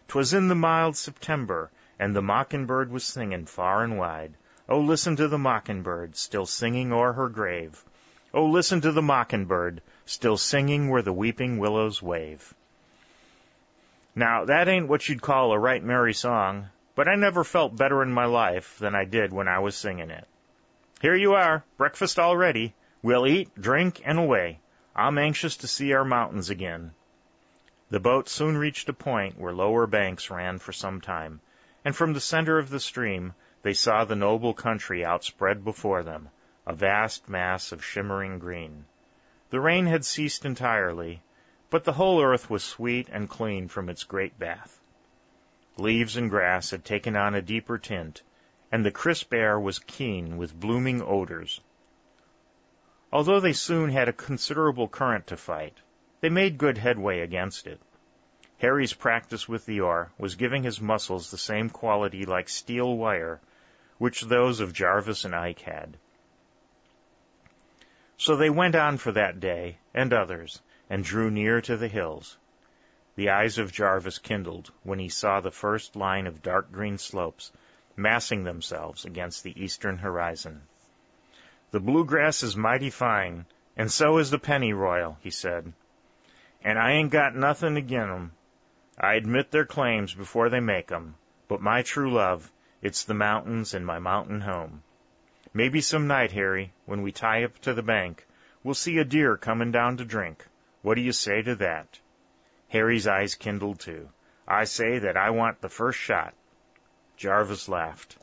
'Twas 0.09 0.33
in 0.33 0.49
the 0.49 0.55
mild 0.55 0.97
September, 0.97 1.71
and 1.99 2.17
the 2.17 2.23
mockingbird 2.23 2.91
was 2.91 3.05
singing 3.05 3.45
far 3.45 3.85
and 3.85 3.99
wide. 3.99 4.33
Oh, 4.71 4.81
listen 4.81 5.17
to 5.17 5.29
the 5.29 5.37
mockingbird, 5.37 6.17
still 6.17 6.47
singing 6.47 6.93
o'er 6.93 7.13
her 7.13 7.29
grave. 7.29 7.85
Oh, 8.33 8.47
listen 8.47 8.81
to 8.81 8.93
the 8.93 9.03
mockingbird, 9.03 9.83
still 10.07 10.39
singing 10.39 10.89
where 10.89 11.03
the 11.03 11.13
weeping 11.13 11.59
willows 11.59 12.03
wave. 12.03 12.55
Now, 14.15 14.47
that 14.47 14.69
ain't 14.69 14.89
what 14.89 15.09
you'd 15.09 15.23
call 15.23 15.53
a 15.53 15.59
right 15.59 15.83
merry 15.85 16.15
song, 16.15 16.71
but 16.95 17.07
I 17.07 17.17
never 17.17 17.45
felt 17.45 17.77
better 17.77 18.03
in 18.03 18.13
my 18.13 18.25
life 18.25 18.79
than 18.79 18.95
I 18.95 19.05
did 19.05 19.33
when 19.33 19.47
I 19.47 19.59
was 19.59 19.77
singing 19.77 20.11
it. 20.11 20.27
Here 21.01 21.15
you 21.15 21.35
are, 21.35 21.63
breakfast 21.77 22.19
all 22.19 22.37
ready. 22.37 22.75
We'll 23.03 23.25
eat, 23.25 23.55
drink, 23.55 24.03
and 24.05 24.19
away. 24.19 24.59
I'm 24.97 25.17
anxious 25.17 25.57
to 25.59 25.69
see 25.69 25.93
our 25.93 26.05
mountains 26.05 26.51
again. 26.51 26.93
The 27.89 28.01
boat 28.01 28.29
soon 28.29 28.59
reached 28.59 28.89
a 28.89 28.93
point 28.93 29.39
where 29.39 29.53
lower 29.53 29.87
banks 29.87 30.29
ran 30.29 30.59
for 30.59 30.73
some 30.73 31.01
time, 31.01 31.41
and 31.85 31.95
from 31.95 32.15
the 32.15 32.21
center 32.21 32.59
of 32.59 32.71
the 32.71 32.81
stream 32.81 33.35
they 33.63 33.75
saw 33.75 34.05
the 34.05 34.17
noble 34.17 34.55
country 34.55 35.05
outspread 35.05 35.63
before 35.63 36.03
them, 36.03 36.31
a 36.67 36.73
vast 36.73 37.29
mass 37.29 37.71
of 37.71 37.85
shimmering 37.85 38.41
green. 38.41 38.85
The 39.51 39.61
rain 39.61 39.87
had 39.87 40.05
ceased 40.05 40.45
entirely, 40.45 41.23
but 41.71 41.85
the 41.85 41.93
whole 41.93 42.21
earth 42.21 42.51
was 42.51 42.65
sweet 42.65 43.09
and 43.09 43.31
clean 43.31 43.69
from 43.69 43.89
its 43.89 44.03
great 44.03 44.37
bath. 44.37 44.81
Leaves 45.77 46.17
and 46.17 46.29
grass 46.29 46.73
had 46.73 46.85
taken 46.85 47.15
on 47.15 47.37
a 47.37 47.41
deeper 47.41 47.79
tint, 47.79 48.23
and 48.71 48.85
the 48.85 48.91
crisp 48.91 49.33
air 49.33 49.59
was 49.59 49.79
keen 49.79 50.37
with 50.37 50.59
blooming 50.59 51.03
odors. 51.03 51.61
Although 53.13 53.41
they 53.41 53.53
soon 53.53 53.91
had 53.91 54.09
a 54.09 54.13
considerable 54.13 54.89
current 54.89 55.27
to 55.29 55.37
fight, 55.37 55.79
they 56.21 56.29
made 56.29 56.59
good 56.59 56.79
headway 56.79 57.21
against 57.21 57.67
it. 57.67 57.81
Harry's 58.59 58.93
practice 58.93 59.49
with 59.49 59.65
the 59.67 59.81
oar 59.81 60.11
was 60.19 60.35
giving 60.35 60.63
his 60.65 60.81
muscles 60.81 61.31
the 61.31 61.39
same 61.39 61.71
quality 61.71 62.27
like 62.27 62.49
steel 62.49 62.97
wire 62.97 63.41
which 63.99 64.23
those 64.23 64.61
of 64.61 64.73
Jarvis 64.73 65.25
and 65.25 65.35
Ike 65.35 65.61
had. 65.61 65.97
So 68.17 68.37
they 68.37 68.51
went 68.51 68.75
on 68.75 68.97
for 68.97 69.13
that 69.13 69.41
day 69.41 69.79
and 69.95 70.13
others, 70.13 70.61
and 70.89 71.05
drew 71.05 71.31
near 71.31 71.61
to 71.63 71.77
the 71.77 71.89
hills. 71.89 72.37
The 73.17 73.31
eyes 73.31 73.59
of 73.59 73.73
Jarvis 73.73 74.19
kindled 74.19 74.71
when 74.83 74.99
he 74.99 75.09
saw 75.09 75.41
the 75.41 75.51
first 75.51 75.97
line 75.97 76.27
of 76.27 76.43
dark 76.43 76.71
green 76.71 76.99
slopes 76.99 77.53
massing 77.99 78.45
themselves 78.45 79.05
against 79.05 79.43
the 79.43 79.61
eastern 79.61 79.99
horizon. 79.99 80.63
The 81.73 81.81
bluegrass 81.81 82.43
is 82.43 82.57
mighty 82.57 82.91
fine, 82.91 83.45
and 83.77 83.91
so 83.91 84.19
is 84.19 84.31
the 84.31 84.39
pennyroyal, 84.39 85.19
he 85.21 85.31
said. 85.31 85.73
And 86.63 86.79
I 86.79 86.93
ain't 86.93 87.11
got 87.11 87.35
nothin' 87.35 87.77
agin 87.77 88.11
'em. 88.11 88.33
I 88.99 89.15
admit 89.15 89.51
their 89.51 89.67
claims 89.67 90.15
before 90.15 90.49
they 90.49 90.61
make 90.61 90.91
'em, 90.91 91.17
but 91.49 91.61
my 91.61 91.83
true 91.83 92.11
love, 92.11 92.51
it's 92.81 93.05
the 93.05 93.15
mountains 93.15 93.75
and 93.75 93.85
my 93.85 93.99
mountain 93.99 94.41
home. 94.41 94.83
Maybe 95.53 95.81
some 95.81 96.07
night, 96.07 96.33
Harry, 96.33 96.73
when 96.87 97.03
we 97.03 97.11
tie 97.13 97.43
up 97.43 97.59
to 97.61 97.75
the 97.75 97.83
bank, 97.83 98.27
we'll 98.63 98.75
see 98.75 98.99
a 98.99 99.05
deer 99.05 99.37
comin' 99.37 99.73
down 99.73 99.97
to 99.97 100.05
drink. 100.05 100.47
What 100.83 100.95
do 100.95 101.01
you 101.01 101.13
say 101.13 101.43
to 101.43 101.57
that? 101.57 101.99
Harry's 102.69 103.07
eyes 103.07 103.35
kindled 103.35 103.81
too. 103.81 104.11
I 104.47 104.65
say 104.65 104.99
that 105.01 105.17
I 105.17 105.31
want 105.31 105.61
the 105.61 105.69
first 105.69 105.99
shot. 105.99 106.35
Jarvis 107.19 107.69
laughed. 107.69 108.17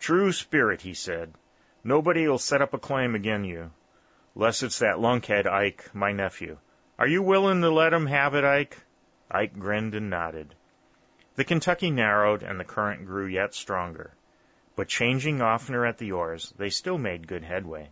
True 0.00 0.32
spirit, 0.32 0.80
he 0.80 0.94
said. 0.94 1.34
Nobody'll 1.84 2.38
set 2.38 2.62
up 2.62 2.72
a 2.72 2.78
claim 2.78 3.14
agin 3.14 3.44
you, 3.44 3.72
less 4.34 4.62
it's 4.62 4.78
that 4.78 4.98
lunkhead 4.98 5.46
Ike, 5.46 5.94
my 5.94 6.12
nephew. 6.12 6.56
Are 6.98 7.06
you 7.06 7.22
willin' 7.22 7.60
to 7.60 7.68
let 7.70 7.92
him 7.92 8.06
have 8.06 8.34
it, 8.34 8.44
Ike? 8.44 8.78
Ike 9.30 9.58
grinned 9.58 9.94
and 9.94 10.08
nodded. 10.08 10.54
The 11.36 11.44
Kentucky 11.44 11.90
narrowed 11.90 12.42
and 12.42 12.58
the 12.58 12.64
current 12.64 13.04
grew 13.04 13.26
yet 13.26 13.52
stronger, 13.52 14.12
but 14.76 14.88
changing 14.88 15.42
oftener 15.42 15.84
at 15.84 15.98
the 15.98 16.12
oars, 16.12 16.54
they 16.56 16.70
still 16.70 16.96
made 16.96 17.28
good 17.28 17.44
headway. 17.44 17.90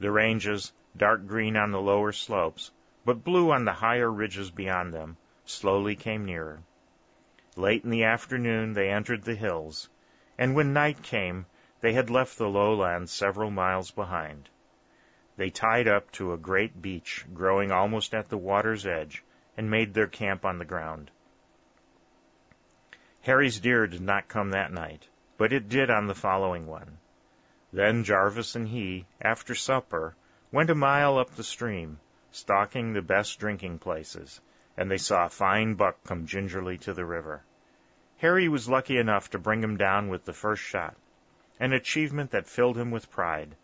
The 0.00 0.10
ranges, 0.10 0.72
dark 0.96 1.26
green 1.26 1.56
on 1.56 1.72
the 1.72 1.80
lower 1.80 2.12
slopes, 2.12 2.70
but 3.04 3.22
blue 3.22 3.52
on 3.52 3.66
the 3.66 3.72
higher 3.74 4.10
ridges 4.10 4.50
beyond 4.50 4.94
them, 4.94 5.18
slowly 5.44 5.94
came 5.94 6.24
nearer. 6.24 6.62
Late 7.58 7.82
in 7.82 7.90
the 7.90 8.04
afternoon 8.04 8.74
they 8.74 8.88
entered 8.88 9.24
the 9.24 9.34
hills, 9.34 9.88
and 10.38 10.54
when 10.54 10.72
night 10.72 11.02
came 11.02 11.46
they 11.80 11.92
had 11.92 12.08
left 12.08 12.38
the 12.38 12.48
lowlands 12.48 13.10
several 13.10 13.50
miles 13.50 13.90
behind. 13.90 14.48
They 15.36 15.50
tied 15.50 15.88
up 15.88 16.12
to 16.12 16.32
a 16.32 16.38
great 16.38 16.80
beech 16.80 17.26
growing 17.34 17.72
almost 17.72 18.14
at 18.14 18.28
the 18.28 18.38
water's 18.38 18.86
edge 18.86 19.24
and 19.56 19.68
made 19.68 19.92
their 19.92 20.06
camp 20.06 20.44
on 20.44 20.58
the 20.58 20.64
ground. 20.64 21.10
Harry's 23.22 23.58
deer 23.58 23.88
did 23.88 24.02
not 24.02 24.28
come 24.28 24.50
that 24.50 24.70
night, 24.70 25.08
but 25.36 25.52
it 25.52 25.68
did 25.68 25.90
on 25.90 26.06
the 26.06 26.14
following 26.14 26.68
one. 26.68 26.98
Then 27.72 28.04
Jarvis 28.04 28.54
and 28.54 28.68
he, 28.68 29.04
after 29.20 29.56
supper, 29.56 30.14
went 30.52 30.70
a 30.70 30.76
mile 30.76 31.18
up 31.18 31.32
the 31.32 31.42
stream, 31.42 31.98
stalking 32.30 32.92
the 32.92 33.02
best 33.02 33.40
drinking 33.40 33.80
places, 33.80 34.40
and 34.76 34.88
they 34.88 34.96
saw 34.96 35.26
a 35.26 35.28
fine 35.28 35.74
buck 35.74 35.96
come 36.04 36.24
gingerly 36.24 36.78
to 36.78 36.92
the 36.92 37.04
river. 37.04 37.42
Harry 38.18 38.48
was 38.48 38.68
lucky 38.68 38.98
enough 38.98 39.30
to 39.30 39.38
bring 39.38 39.62
him 39.62 39.76
down 39.76 40.08
with 40.08 40.24
the 40.24 40.32
first 40.32 40.60
shot, 40.60 40.96
an 41.60 41.72
achievement 41.72 42.32
that 42.32 42.48
filled 42.48 42.76
him 42.76 42.90
with 42.90 43.12
pride, 43.12 43.54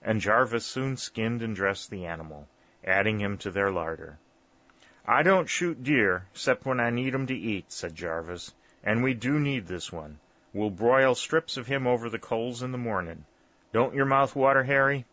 and 0.00 0.20
Jarvis 0.20 0.64
soon 0.64 0.96
skinned 0.96 1.42
and 1.42 1.56
dressed 1.56 1.90
the 1.90 2.06
animal, 2.06 2.48
adding 2.84 3.20
him 3.20 3.36
to 3.38 3.50
their 3.50 3.72
larder. 3.72 4.18
I 5.04 5.24
don't 5.24 5.48
shoot 5.48 5.82
deer, 5.82 6.26
'cept 6.32 6.64
when 6.64 6.78
I 6.78 6.90
need 6.90 7.12
'em 7.12 7.26
to 7.26 7.34
eat, 7.34 7.72
said 7.72 7.96
Jarvis, 7.96 8.54
and 8.84 9.02
we 9.02 9.14
do 9.14 9.40
need 9.40 9.66
this 9.66 9.90
one. 9.90 10.20
We'll 10.52 10.70
broil 10.70 11.16
strips 11.16 11.56
of 11.56 11.66
him 11.66 11.84
over 11.88 12.08
the 12.08 12.20
coals 12.20 12.62
in 12.62 12.70
the 12.70 12.78
mornin'. 12.78 13.24
Don't 13.72 13.94
your 13.94 14.06
mouth 14.06 14.36
water, 14.36 14.62
Harry? 14.62 15.06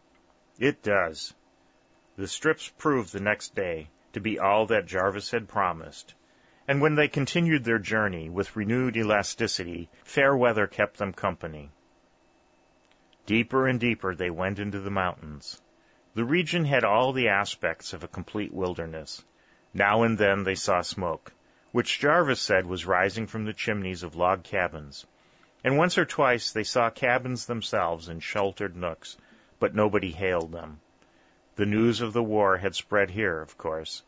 It 0.59 0.83
does. 0.83 1.33
The 2.17 2.27
strips 2.27 2.69
proved 2.77 3.13
the 3.13 3.19
next 3.19 3.55
day 3.55 3.89
to 4.13 4.19
be 4.19 4.37
all 4.37 4.67
that 4.67 4.85
Jarvis 4.85 5.31
had 5.31 5.47
promised, 5.47 6.13
and 6.67 6.81
when 6.81 6.95
they 6.95 7.07
continued 7.07 7.63
their 7.63 7.79
journey 7.79 8.29
with 8.29 8.55
renewed 8.55 8.95
elasticity, 8.95 9.89
fair 10.03 10.35
weather 10.35 10.67
kept 10.67 10.97
them 10.97 11.11
company. 11.11 11.71
Deeper 13.25 13.67
and 13.67 13.79
deeper 13.79 14.15
they 14.15 14.29
went 14.29 14.59
into 14.59 14.79
the 14.79 14.91
mountains. 14.91 15.61
The 16.13 16.25
region 16.25 16.65
had 16.65 16.83
all 16.83 17.13
the 17.13 17.29
aspects 17.29 17.93
of 17.93 18.03
a 18.03 18.07
complete 18.07 18.53
wilderness. 18.53 19.23
Now 19.73 20.03
and 20.03 20.17
then 20.17 20.43
they 20.43 20.55
saw 20.55 20.81
smoke, 20.81 21.31
which 21.71 21.99
Jarvis 21.99 22.41
said 22.41 22.65
was 22.65 22.85
rising 22.85 23.27
from 23.27 23.45
the 23.45 23.53
chimneys 23.53 24.03
of 24.03 24.15
log 24.15 24.43
cabins, 24.43 25.05
and 25.63 25.77
once 25.77 25.97
or 25.97 26.05
twice 26.05 26.51
they 26.51 26.63
saw 26.63 26.89
cabins 26.89 27.45
themselves 27.45 28.09
in 28.09 28.19
sheltered 28.19 28.75
nooks, 28.75 29.17
but 29.59 29.73
nobody 29.73 30.11
hailed 30.11 30.51
them. 30.51 30.81
The 31.55 31.65
news 31.65 32.01
of 32.01 32.13
the 32.13 32.23
war 32.23 32.57
had 32.57 32.75
spread 32.75 33.11
here, 33.11 33.39
of 33.41 33.57
course, 33.57 34.03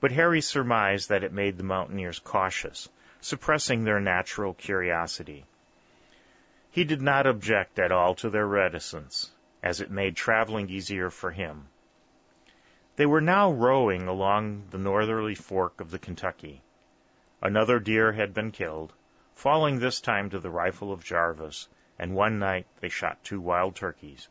but 0.00 0.12
Harry 0.12 0.40
surmised 0.40 1.08
that 1.08 1.24
it 1.24 1.32
made 1.32 1.56
the 1.56 1.64
mountaineers 1.64 2.20
cautious, 2.20 2.88
suppressing 3.20 3.82
their 3.82 3.98
natural 3.98 4.54
curiosity. 4.54 5.44
He 6.70 6.84
did 6.84 7.02
not 7.02 7.26
object 7.26 7.80
at 7.80 7.90
all 7.90 8.14
to 8.16 8.30
their 8.30 8.46
reticence, 8.46 9.32
as 9.60 9.80
it 9.80 9.90
made 9.90 10.14
traveling 10.14 10.70
easier 10.70 11.10
for 11.10 11.32
him. 11.32 11.66
They 12.94 13.06
were 13.06 13.20
now 13.20 13.50
rowing 13.50 14.06
along 14.06 14.68
the 14.70 14.78
northerly 14.78 15.34
fork 15.34 15.80
of 15.80 15.90
the 15.90 15.98
Kentucky. 15.98 16.62
Another 17.42 17.80
deer 17.80 18.12
had 18.12 18.32
been 18.32 18.52
killed, 18.52 18.92
falling 19.34 19.78
this 19.78 20.00
time 20.00 20.30
to 20.30 20.38
the 20.38 20.50
rifle 20.50 20.92
of 20.92 21.04
Jarvis, 21.04 21.68
and 21.98 22.14
one 22.14 22.38
night 22.38 22.66
they 22.80 22.88
shot 22.88 23.24
two 23.24 23.40
wild 23.40 23.74
turkeys. 23.74 24.28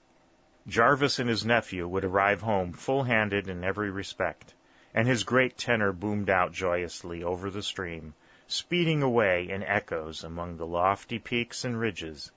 Jarvis 0.66 1.20
and 1.20 1.30
his 1.30 1.46
nephew 1.46 1.88
would 1.88 2.06
arrive 2.06 2.42
home 2.42 2.72
full 2.72 3.04
handed 3.04 3.50
in 3.50 3.66
every 3.66 3.92
respect 3.92 4.54
and 4.98 5.08
his 5.08 5.24
great 5.26 5.56
tenor 5.56 5.94
boomed 5.94 6.28
out 6.28 6.52
joyously 6.52 7.24
over 7.24 7.52
the 7.52 7.62
stream, 7.62 8.16
speeding 8.48 9.04
away 9.04 9.48
in 9.48 9.62
echoes 9.62 10.24
among 10.24 10.58
the 10.58 10.66
lofty 10.66 11.20
peaks 11.20 11.64
and 11.64 11.80
ridges 11.80 12.32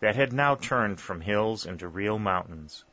that 0.00 0.16
had 0.16 0.32
now 0.32 0.54
turned 0.54 0.98
from 0.98 1.20
hills 1.20 1.66
into 1.66 1.86
real 1.86 2.18
mountains. 2.18 2.86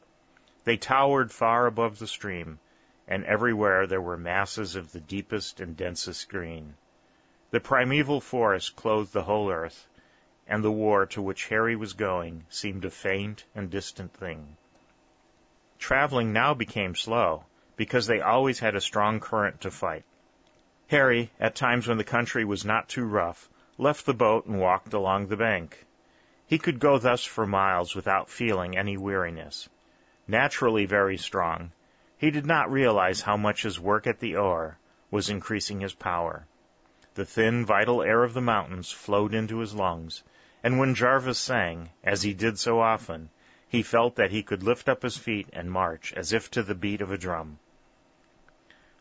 They 0.65 0.75
towered 0.75 1.31
far 1.31 1.67
above 1.67 1.99
the 1.99 2.07
stream, 2.07 2.59
and 3.07 3.23
everywhere 3.23 3.87
there 3.87 4.01
were 4.01 4.17
masses 4.17 4.75
of 4.75 4.91
the 4.91 4.99
deepest 4.99 5.61
and 5.61 5.77
densest 5.77 6.27
green. 6.27 6.73
The 7.51 7.61
primeval 7.61 8.19
forest 8.19 8.75
clothed 8.75 9.13
the 9.13 9.23
whole 9.23 9.49
earth, 9.49 9.87
and 10.49 10.61
the 10.61 10.69
war 10.69 11.05
to 11.05 11.21
which 11.21 11.47
Harry 11.47 11.77
was 11.77 11.93
going 11.93 12.43
seemed 12.49 12.83
a 12.83 12.91
faint 12.91 13.45
and 13.55 13.69
distant 13.69 14.13
thing. 14.13 14.57
Traveling 15.79 16.33
now 16.33 16.53
became 16.53 16.93
slow, 16.93 17.45
because 17.75 18.07
they 18.07 18.21
always 18.21 18.59
had 18.59 18.75
a 18.75 18.81
strong 18.81 19.19
current 19.19 19.61
to 19.61 19.71
fight. 19.71 20.03
Harry, 20.87 21.31
at 21.39 21.55
times 21.55 21.87
when 21.87 21.97
the 21.97 22.03
country 22.03 22.45
was 22.45 22.65
not 22.65 22.87
too 22.87 23.05
rough, 23.05 23.49
left 23.77 24.05
the 24.05 24.13
boat 24.13 24.45
and 24.45 24.59
walked 24.59 24.93
along 24.93 25.27
the 25.27 25.37
bank. 25.37 25.85
He 26.45 26.59
could 26.59 26.79
go 26.79 26.99
thus 26.99 27.23
for 27.23 27.47
miles 27.47 27.95
without 27.95 28.29
feeling 28.29 28.77
any 28.77 28.97
weariness. 28.97 29.69
Naturally 30.27 30.85
very 30.85 31.17
strong, 31.17 31.71
he 32.17 32.31
did 32.31 32.45
not 32.45 32.71
realize 32.71 33.21
how 33.21 33.37
much 33.37 33.63
his 33.63 33.79
work 33.79 34.07
at 34.07 34.19
the 34.19 34.35
oar 34.35 34.77
was 35.09 35.29
increasing 35.29 35.79
his 35.79 35.93
power. 35.93 36.45
The 37.15 37.25
thin, 37.25 37.65
vital 37.65 38.01
air 38.01 38.23
of 38.23 38.33
the 38.33 38.41
mountains 38.41 38.91
flowed 38.91 39.33
into 39.33 39.59
his 39.59 39.73
lungs, 39.73 40.23
and 40.63 40.79
when 40.79 40.95
Jarvis 40.95 41.39
sang, 41.39 41.89
as 42.03 42.21
he 42.21 42.33
did 42.33 42.57
so 42.57 42.79
often, 42.79 43.29
he 43.73 43.81
felt 43.81 44.17
that 44.17 44.29
he 44.29 44.43
could 44.43 44.61
lift 44.61 44.87
up 44.87 45.01
his 45.01 45.17
feet 45.17 45.49
and 45.51 45.71
march 45.71 46.13
as 46.13 46.31
if 46.31 46.51
to 46.51 46.61
the 46.61 46.75
beat 46.75 47.01
of 47.01 47.11
a 47.11 47.17
drum. 47.17 47.57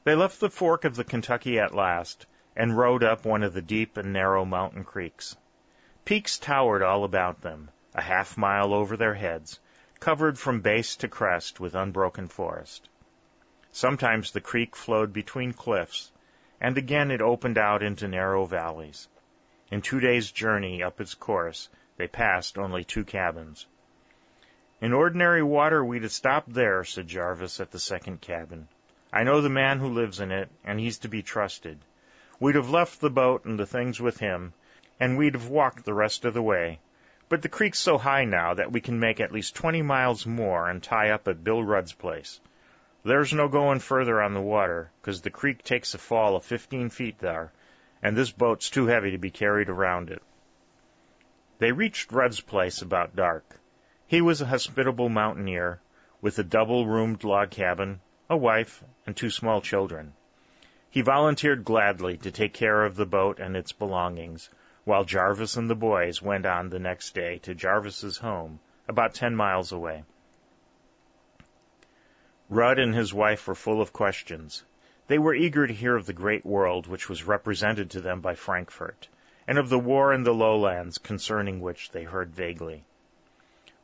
They 0.05 0.15
left 0.15 0.41
the 0.41 0.49
fork 0.49 0.87
of 0.87 0.97
the 0.97 1.05
Kentucky 1.05 1.59
at 1.59 1.75
last 1.75 2.25
and 2.57 2.75
rode 2.75 3.05
up 3.05 3.27
one 3.27 3.43
of 3.43 3.53
the 3.53 3.61
deep 3.61 3.99
and 3.99 4.15
narrow 4.15 4.47
mountain 4.47 4.83
creeks. 4.83 5.37
Peaks 6.07 6.39
towered 6.39 6.83
all 6.83 7.05
about 7.05 7.43
them, 7.43 7.71
a 7.95 8.01
half 8.01 8.39
mile 8.39 8.73
over 8.73 8.97
their 8.97 9.13
heads, 9.13 9.61
covered 10.01 10.39
from 10.39 10.63
base 10.63 10.97
to 10.97 11.07
crest 11.07 11.61
with 11.61 11.75
unbroken 11.75 12.27
forest. 12.27 12.89
Sometimes 13.73 14.31
the 14.31 14.41
creek 14.41 14.75
flowed 14.75 15.13
between 15.13 15.53
cliffs, 15.53 16.11
and 16.63 16.79
again 16.79 17.11
it 17.11 17.21
opened 17.21 17.59
out 17.59 17.83
into 17.83 18.09
narrow 18.09 18.47
valleys. 18.47 19.07
In 19.71 19.83
two 19.83 20.01
days' 20.01 20.33
journey 20.33 20.83
up 20.83 20.99
its 20.99 21.13
course, 21.13 21.69
they 21.99 22.09
passed 22.09 22.57
only 22.57 22.85
two 22.85 23.05
cabins. 23.05 23.67
In 24.83 24.93
ordinary 24.93 25.45
water 25.45 25.85
we'd 25.85 26.03
have 26.03 26.11
stopped 26.11 26.53
there, 26.53 26.83
said 26.83 27.07
Jarvis 27.07 27.61
at 27.61 27.71
the 27.71 27.79
second 27.79 28.21
cabin. 28.21 28.67
I 29.13 29.23
know 29.23 29.41
the 29.41 29.49
man 29.49 29.79
who 29.79 29.87
lives 29.87 30.19
in 30.19 30.33
it, 30.33 30.51
and 30.65 30.81
he's 30.81 30.99
to 30.99 31.09
be 31.09 31.23
trusted. 31.23 31.79
We'd 32.41 32.57
have 32.57 32.69
left 32.69 33.01
the 33.01 33.09
boat 33.09 33.45
and 33.45 33.57
the 33.57 33.65
things 33.65 34.01
with 34.01 34.19
him, 34.19 34.55
and 34.99 35.17
we'd 35.17 35.35
have 35.35 35.47
walked 35.47 35.85
the 35.85 35.95
rest 35.95 36.25
of 36.25 36.35
the 36.35 36.43
way. 36.43 36.81
But 37.29 37.43
the 37.43 37.49
creek's 37.49 37.79
so 37.79 37.97
high 37.97 38.25
now 38.25 38.55
that 38.55 38.73
we 38.73 38.81
can 38.81 38.99
make 38.99 39.21
at 39.21 39.31
least 39.31 39.55
twenty 39.55 39.83
miles 39.83 40.27
more 40.27 40.69
and 40.69 40.83
tie 40.83 41.11
up 41.11 41.29
at 41.29 41.45
Bill 41.45 41.63
Rudd's 41.63 41.93
place. 41.93 42.41
There's 43.05 43.33
no 43.33 43.47
going 43.47 43.79
further 43.79 44.21
on 44.21 44.35
the 44.35 44.41
water, 44.41 44.91
'cause 45.03 45.21
the 45.21 45.31
creek 45.31 45.63
takes 45.63 45.95
a 45.95 45.99
fall 45.99 46.35
of 46.35 46.45
fifteen 46.45 46.91
feet 46.91 47.21
there, 47.21 47.53
and 48.03 48.17
this 48.17 48.33
boat's 48.33 48.69
too 48.69 48.87
heavy 48.87 49.13
to 49.13 49.19
be 49.19 49.31
carried 49.31 49.69
around 49.69 50.11
it. 50.11 50.25
They 51.61 51.71
reached 51.71 52.11
Rudd's 52.11 52.41
place 52.41 52.83
about 52.83 53.15
dark. 53.15 53.45
He 54.13 54.21
was 54.21 54.43
a 54.43 54.47
hospitable 54.47 55.09
mountaineer, 55.09 55.81
with 56.21 56.39
a 56.39 56.45
double 56.45 56.87
roomed 56.87 57.25
log 57.25 57.51
cabin, 57.51 58.03
a 58.29 58.37
wife, 58.37 58.85
and 59.07 59.17
two 59.17 59.31
small 59.31 59.63
children. 59.63 60.13
He 60.91 61.01
volunteered 61.01 61.65
gladly 61.65 62.19
to 62.19 62.31
take 62.31 62.53
care 62.53 62.85
of 62.85 62.95
the 62.95 63.07
boat 63.07 63.41
and 63.41 63.57
its 63.57 63.73
belongings, 63.73 64.51
while 64.85 65.05
Jarvis 65.05 65.57
and 65.57 65.71
the 65.71 65.75
boys 65.75 66.21
went 66.21 66.45
on 66.45 66.69
the 66.69 66.79
next 66.79 67.15
day 67.15 67.39
to 67.39 67.55
Jarvis's 67.55 68.19
home, 68.19 68.61
about 68.87 69.15
ten 69.15 69.35
miles 69.35 69.73
away. 69.73 70.05
Rudd 72.51 72.79
and 72.79 72.95
his 72.95 73.15
wife 73.15 73.49
were 73.49 73.55
full 73.55 73.81
of 73.81 73.95
questions. 73.95 74.63
They 75.07 75.19
were 75.19 75.35
eager 75.35 75.67
to 75.67 75.73
hear 75.73 75.97
of 75.97 76.05
the 76.05 76.13
great 76.13 76.45
world 76.45 76.87
which 76.87 77.09
was 77.09 77.25
represented 77.25 77.89
to 77.93 78.03
them 78.03 78.21
by 78.21 78.35
Frankfort, 78.35 79.09
and 79.47 79.57
of 79.57 79.71
the 79.71 79.79
war 79.79 80.13
in 80.13 80.23
the 80.23 80.35
lowlands 80.35 80.99
concerning 80.99 81.63
which 81.63 81.93
they 81.93 82.05
heard 82.05 82.35
vaguely. 82.35 82.85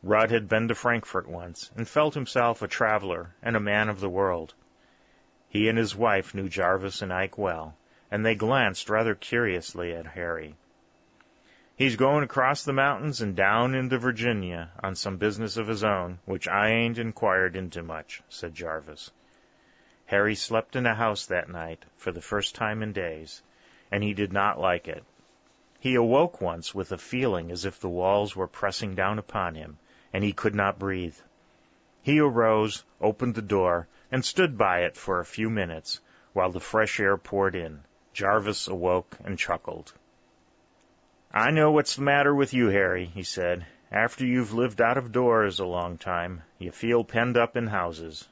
Rudd 0.00 0.30
had 0.30 0.48
been 0.48 0.68
to 0.68 0.76
Frankfort 0.76 1.28
once, 1.28 1.72
and 1.76 1.86
felt 1.86 2.14
himself 2.14 2.62
a 2.62 2.68
traveler 2.68 3.34
and 3.42 3.56
a 3.56 3.60
man 3.60 3.88
of 3.88 3.98
the 3.98 4.08
world. 4.08 4.54
He 5.48 5.68
and 5.68 5.76
his 5.76 5.94
wife 5.94 6.34
knew 6.34 6.48
Jarvis 6.48 7.02
and 7.02 7.12
Ike 7.12 7.36
well, 7.36 7.76
and 8.08 8.24
they 8.24 8.36
glanced 8.36 8.88
rather 8.88 9.16
curiously 9.16 9.92
at 9.92 10.06
Harry. 10.06 10.54
He's 11.76 11.96
going 11.96 12.22
across 12.22 12.64
the 12.64 12.72
mountains 12.72 13.20
and 13.20 13.34
down 13.34 13.74
into 13.74 13.98
Virginia 13.98 14.70
on 14.82 14.94
some 14.94 15.16
business 15.16 15.56
of 15.56 15.66
his 15.66 15.82
own, 15.82 16.20
which 16.24 16.46
I 16.46 16.68
ain't 16.70 16.98
inquired 16.98 17.56
into 17.56 17.82
much, 17.82 18.22
said 18.28 18.54
Jarvis. 18.54 19.10
Harry 20.06 20.36
slept 20.36 20.76
in 20.76 20.86
a 20.86 20.94
house 20.94 21.26
that 21.26 21.50
night 21.50 21.84
for 21.96 22.12
the 22.12 22.22
first 22.22 22.54
time 22.54 22.84
in 22.84 22.92
days, 22.92 23.42
and 23.90 24.04
he 24.04 24.14
did 24.14 24.32
not 24.32 24.60
like 24.60 24.86
it. 24.86 25.04
He 25.80 25.96
awoke 25.96 26.40
once 26.40 26.74
with 26.74 26.92
a 26.92 26.98
feeling 26.98 27.50
as 27.50 27.64
if 27.64 27.78
the 27.78 27.88
walls 27.88 28.34
were 28.34 28.48
pressing 28.48 28.94
down 28.94 29.18
upon 29.18 29.54
him, 29.54 29.78
and 30.12 30.24
he 30.24 30.32
could 30.32 30.54
not 30.54 30.78
breathe. 30.78 31.16
He 32.02 32.20
arose, 32.20 32.84
opened 33.00 33.34
the 33.34 33.42
door, 33.42 33.88
and 34.10 34.24
stood 34.24 34.56
by 34.56 34.80
it 34.80 34.96
for 34.96 35.20
a 35.20 35.24
few 35.24 35.50
minutes 35.50 36.00
while 36.32 36.50
the 36.50 36.60
fresh 36.60 36.98
air 37.00 37.16
poured 37.16 37.54
in. 37.54 37.84
Jarvis 38.12 38.68
awoke 38.68 39.16
and 39.24 39.38
chuckled. 39.38 39.92
I 41.32 41.50
know 41.50 41.70
what's 41.70 41.96
the 41.96 42.02
matter 42.02 42.34
with 42.34 42.54
you, 42.54 42.68
Harry, 42.68 43.04
he 43.04 43.22
said. 43.22 43.66
After 43.92 44.24
you've 44.24 44.52
lived 44.52 44.80
out 44.80 44.96
of 44.96 45.12
doors 45.12 45.60
a 45.60 45.66
long 45.66 45.98
time, 45.98 46.42
you 46.58 46.70
feel 46.72 47.04
penned 47.04 47.36
up 47.36 47.56
in 47.56 47.66
houses. 47.66 48.26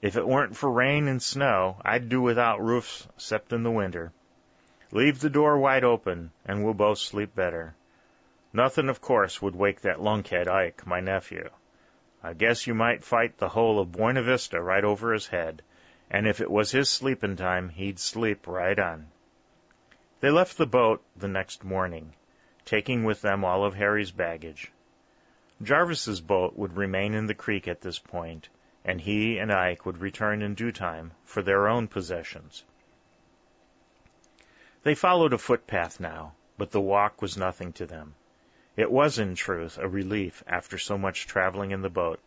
If 0.00 0.16
it 0.16 0.26
weren't 0.26 0.56
for 0.56 0.70
rain 0.70 1.08
and 1.08 1.22
snow, 1.22 1.76
I'd 1.84 2.08
do 2.08 2.22
without 2.22 2.62
roofs 2.62 3.06
except 3.16 3.52
in 3.52 3.62
the 3.62 3.70
winter. 3.70 4.12
Leave 4.90 5.20
the 5.20 5.28
door 5.28 5.58
wide 5.58 5.84
open, 5.84 6.30
and 6.46 6.64
we'll 6.64 6.74
both 6.74 6.98
sleep 6.98 7.34
better. 7.34 7.74
Nothing, 8.52 8.88
of 8.88 9.02
course, 9.02 9.42
would 9.42 9.54
wake 9.54 9.82
that 9.82 10.00
lunkhead 10.00 10.48
Ike, 10.48 10.86
my 10.86 11.00
nephew. 11.00 11.50
I 12.22 12.32
guess 12.32 12.66
you 12.66 12.74
might 12.74 13.04
fight 13.04 13.36
the 13.36 13.50
whole 13.50 13.78
of 13.78 13.92
Buena 13.92 14.22
Vista 14.22 14.60
right 14.60 14.82
over 14.82 15.12
his 15.12 15.26
head, 15.26 15.62
and 16.10 16.26
if 16.26 16.40
it 16.40 16.50
was 16.50 16.70
his 16.70 16.88
sleepin' 16.88 17.36
time, 17.36 17.68
he'd 17.68 17.98
sleep 17.98 18.46
right 18.46 18.78
on. 18.78 19.08
They 20.20 20.30
left 20.30 20.56
the 20.56 20.66
boat 20.66 21.04
the 21.14 21.28
next 21.28 21.62
morning, 21.62 22.14
taking 22.64 23.04
with 23.04 23.20
them 23.20 23.44
all 23.44 23.64
of 23.64 23.74
Harry's 23.74 24.10
baggage. 24.10 24.72
Jarvis's 25.62 26.22
boat 26.22 26.56
would 26.56 26.76
remain 26.76 27.12
in 27.12 27.26
the 27.26 27.34
creek 27.34 27.68
at 27.68 27.82
this 27.82 27.98
point, 27.98 28.48
and 28.84 29.00
he 29.00 29.38
and 29.38 29.52
Ike 29.52 29.84
would 29.84 29.98
return 29.98 30.40
in 30.40 30.54
due 30.54 30.72
time 30.72 31.12
for 31.24 31.42
their 31.42 31.68
own 31.68 31.86
possessions. 31.86 32.64
They 34.84 34.94
followed 34.94 35.34
a 35.34 35.38
footpath 35.38 36.00
now, 36.00 36.32
but 36.56 36.70
the 36.70 36.80
walk 36.80 37.20
was 37.20 37.36
nothing 37.36 37.74
to 37.74 37.84
them. 37.86 38.14
It 38.78 38.92
was, 38.92 39.18
in 39.18 39.34
truth, 39.34 39.76
a 39.76 39.88
relief 39.88 40.44
after 40.46 40.78
so 40.78 40.96
much 40.96 41.26
traveling 41.26 41.72
in 41.72 41.82
the 41.82 41.90
boat. 41.90 42.20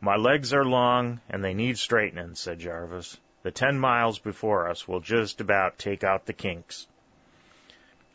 My 0.00 0.16
legs 0.16 0.54
are 0.54 0.64
long, 0.64 1.20
and 1.28 1.44
they 1.44 1.52
need 1.52 1.76
straightening, 1.76 2.36
said 2.36 2.58
Jarvis. 2.58 3.18
The 3.42 3.50
ten 3.50 3.78
miles 3.78 4.18
before 4.18 4.66
us 4.66 4.88
will 4.88 5.00
just 5.00 5.42
about 5.42 5.76
take 5.76 6.02
out 6.02 6.24
the 6.24 6.32
kinks. 6.32 6.86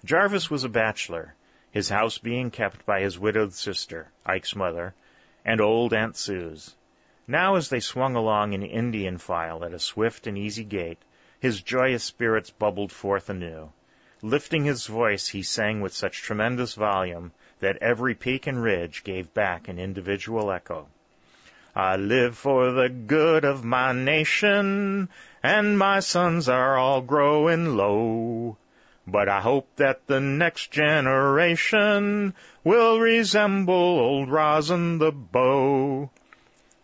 Jarvis 0.03 0.49
was 0.49 0.63
a 0.63 0.69
bachelor, 0.69 1.35
his 1.69 1.89
house 1.89 2.17
being 2.17 2.49
kept 2.49 2.87
by 2.87 3.01
his 3.01 3.19
widowed 3.19 3.53
sister, 3.53 4.09
Ike's 4.25 4.55
mother, 4.55 4.95
and 5.45 5.61
old 5.61 5.93
Aunt 5.93 6.17
Sue's. 6.17 6.75
Now, 7.27 7.53
as 7.53 7.69
they 7.69 7.81
swung 7.81 8.15
along 8.15 8.53
in 8.53 8.63
Indian 8.63 9.19
file 9.19 9.63
at 9.63 9.75
a 9.75 9.79
swift 9.79 10.25
and 10.25 10.39
easy 10.39 10.63
gait, 10.63 10.97
his 11.39 11.61
joyous 11.61 12.03
spirits 12.03 12.49
bubbled 12.49 12.91
forth 12.91 13.29
anew. 13.29 13.71
Lifting 14.23 14.65
his 14.65 14.87
voice, 14.87 15.27
he 15.27 15.43
sang 15.43 15.79
with 15.79 15.93
such 15.93 16.23
tremendous 16.23 16.73
volume 16.73 17.33
that 17.59 17.77
every 17.77 18.15
peak 18.15 18.47
and 18.47 18.63
ridge 18.63 19.03
gave 19.03 19.31
back 19.35 19.67
an 19.67 19.77
individual 19.77 20.51
echo. 20.51 20.87
I 21.75 21.97
live 21.97 22.35
for 22.35 22.71
the 22.71 22.89
good 22.89 23.45
of 23.45 23.63
my 23.63 23.91
nation, 23.91 25.09
and 25.43 25.77
my 25.77 25.99
sons 25.99 26.49
are 26.49 26.75
all 26.79 27.01
growing 27.01 27.77
low. 27.77 28.57
But 29.05 29.29
I 29.29 29.39
hope 29.39 29.69
that 29.75 30.07
the 30.07 30.19
next 30.19 30.71
generation 30.71 32.33
will 32.63 32.99
resemble 32.99 33.75
old 33.75 34.31
Rosin 34.31 34.97
the 34.97 35.11
Bow. 35.11 36.09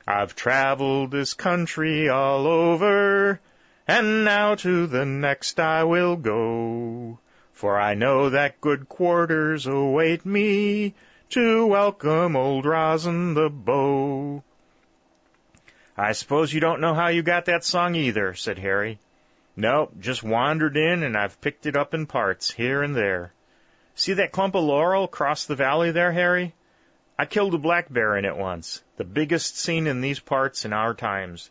I've 0.06 0.36
traveled 0.36 1.10
this 1.10 1.34
country 1.34 2.10
all 2.10 2.46
over, 2.46 3.40
and 3.88 4.24
now 4.24 4.54
to 4.56 4.86
the 4.86 5.06
next 5.06 5.60
I 5.60 5.84
will 5.86 6.16
go. 6.16 7.18
For 7.64 7.80
I 7.80 7.94
know 7.94 8.30
that 8.30 8.60
good 8.60 8.90
quarters 8.90 9.68
await 9.68 10.26
me 10.26 10.96
to 11.30 11.66
welcome 11.66 12.36
old 12.36 12.66
Rosin 12.66 13.36
the 13.36 13.50
Bow. 13.50 14.44
I 15.96 16.12
suppose 16.12 16.52
you 16.52 16.60
don't 16.60 16.82
know 16.82 16.94
how 16.94 17.08
you 17.08 17.24
got 17.24 17.46
that 17.46 17.64
song 17.64 17.96
either, 17.96 18.34
said 18.34 18.60
Harry. 18.60 19.00
Nope, 19.56 19.94
just 20.02 20.24
wandered 20.24 20.76
in 20.76 21.04
and 21.04 21.16
I've 21.16 21.40
picked 21.40 21.66
it 21.66 21.78
up 21.78 21.94
in 21.94 22.06
parts, 22.06 22.52
here 22.52 22.84
and 22.84 22.98
there. 22.98 23.32
See 23.96 24.12
that 24.12 24.34
clump 24.34 24.56
of 24.56 24.64
laurel 24.66 25.06
across 25.06 25.46
the 25.46 25.56
valley 25.56 25.92
there, 25.92 26.12
Harry? 26.12 26.54
I 27.18 27.26
killed 27.26 27.54
a 27.54 27.58
black 27.58 27.90
bear 27.90 28.18
in 28.18 28.26
it 28.26 28.36
once, 28.36 28.84
the 28.98 29.06
biggest 29.06 29.58
seen 29.58 29.88
in 29.88 30.02
these 30.02 30.20
parts 30.20 30.66
in 30.66 30.74
our 30.74 30.94
times. 30.94 31.50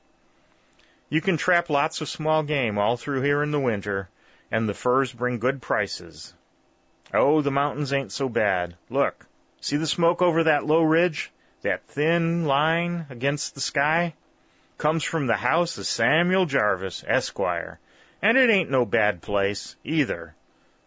You 1.09 1.22
can 1.22 1.38
trap 1.38 1.70
lots 1.70 2.03
of 2.03 2.09
small 2.11 2.42
game 2.42 2.77
all 2.77 2.98
through 2.98 3.22
here 3.22 3.42
in 3.42 3.51
the 3.51 3.59
winter, 3.59 4.11
and 4.53 4.69
the 4.69 4.75
furs 4.75 5.11
bring 5.11 5.38
good 5.38 5.62
prices. 5.62 6.35
Oh, 7.15 7.41
the 7.41 7.51
mountains 7.51 7.93
ain't 7.93 8.12
so 8.12 8.29
bad. 8.29 8.77
Look, 8.91 9.27
see 9.62 9.79
the 9.79 9.87
smoke 9.87 10.21
over 10.21 10.45
that 10.45 10.67
low 10.67 10.83
ridge? 10.83 11.33
That 11.62 11.87
thin 11.87 12.45
line 12.45 13.07
against 13.09 13.55
the 13.55 13.62
sky? 13.62 14.12
Comes 14.77 15.05
from 15.05 15.27
the 15.27 15.37
house 15.37 15.79
of 15.79 15.87
Samuel 15.87 16.45
Jarvis, 16.45 17.03
Esquire, 17.07 17.81
and 18.21 18.37
it 18.37 18.51
ain't 18.51 18.71
no 18.71 18.85
bad 18.85 19.23
place, 19.23 19.75
either. 19.85 20.35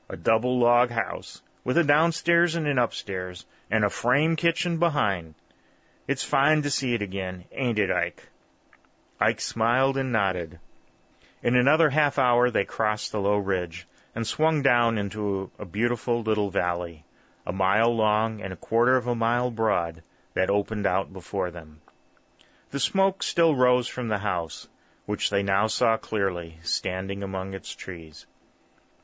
A 0.09 0.15
double 0.15 0.59
log 0.59 0.91
house, 0.91 1.41
with 1.63 1.77
a 1.77 1.83
downstairs 1.83 2.55
and 2.55 2.67
an 2.67 2.77
upstairs, 2.77 3.47
and 3.71 3.83
a 3.83 3.89
frame 3.89 4.35
kitchen 4.35 4.77
behind. 4.77 5.33
It's 6.07 6.23
fine 6.23 6.61
to 6.61 6.69
see 6.69 6.93
it 6.93 7.01
again, 7.01 7.45
ain't 7.51 7.79
it, 7.79 7.89
Ike? 7.89 8.29
Ike 9.19 9.41
smiled 9.41 9.97
and 9.97 10.11
nodded. 10.11 10.59
In 11.45 11.55
another 11.55 11.91
half 11.91 12.17
hour 12.17 12.49
they 12.49 12.65
crossed 12.65 13.11
the 13.11 13.19
low 13.19 13.37
ridge 13.37 13.87
and 14.15 14.25
swung 14.25 14.63
down 14.63 14.97
into 14.97 15.51
a 15.59 15.65
beautiful 15.65 16.23
little 16.23 16.49
valley, 16.49 17.05
a 17.45 17.53
mile 17.53 17.95
long 17.95 18.41
and 18.41 18.51
a 18.51 18.55
quarter 18.55 18.97
of 18.97 19.05
a 19.05 19.13
mile 19.13 19.51
broad, 19.51 20.01
that 20.33 20.49
opened 20.49 20.87
out 20.87 21.13
before 21.13 21.51
them. 21.51 21.81
The 22.71 22.79
smoke 22.79 23.21
still 23.21 23.55
rose 23.55 23.87
from 23.87 24.07
the 24.07 24.17
house, 24.17 24.67
which 25.05 25.29
they 25.29 25.43
now 25.43 25.67
saw 25.67 25.97
clearly, 25.97 26.57
standing 26.63 27.21
among 27.21 27.53
its 27.53 27.75
trees. 27.75 28.25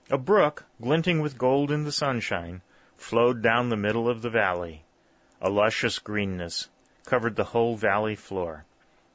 A 0.10 0.18
brook, 0.18 0.66
glinting 0.82 1.22
with 1.22 1.38
gold 1.38 1.70
in 1.70 1.84
the 1.84 1.92
sunshine, 1.92 2.64
flowed 2.98 3.44
down 3.44 3.70
the 3.70 3.78
middle 3.78 4.10
of 4.10 4.24
the 4.24 4.32
valley, 4.32 4.84
a 5.40 5.52
luscious 5.52 6.00
greenness, 6.00 6.70
covered 7.06 7.36
the 7.36 7.44
whole 7.44 7.76
valley 7.76 8.16
floor. 8.16 8.66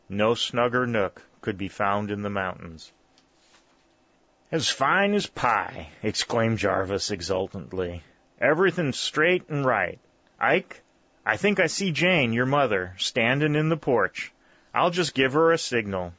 No 0.09 0.35
snugger 0.35 0.87
nook 0.87 1.23
could 1.41 1.59
be 1.59 1.67
found 1.67 2.13
in 2.13 2.23
the 2.23 2.31
mountains. 2.31 2.93
As 4.53 4.69
fine 4.69 5.13
as 5.15 5.27
pie, 5.27 5.89
exclaimed 6.05 6.59
Jarvis 6.59 7.11
exultantly. 7.11 8.05
Everything 8.41 8.93
straight 8.93 9.49
and 9.49 9.65
right. 9.65 9.99
Ike, 10.39 10.83
I 11.25 11.37
think 11.37 11.59
I 11.59 11.67
see 11.67 11.91
Jane, 11.91 12.33
your 12.33 12.47
mother, 12.47 12.95
standin' 12.97 13.57
in 13.57 13.71
the 13.71 13.77
porch. 13.77 14.33
I'll 14.73 14.91
just 14.91 15.15
give 15.15 15.33
her 15.33 15.51
a 15.51 15.59
signal. 15.59 16.15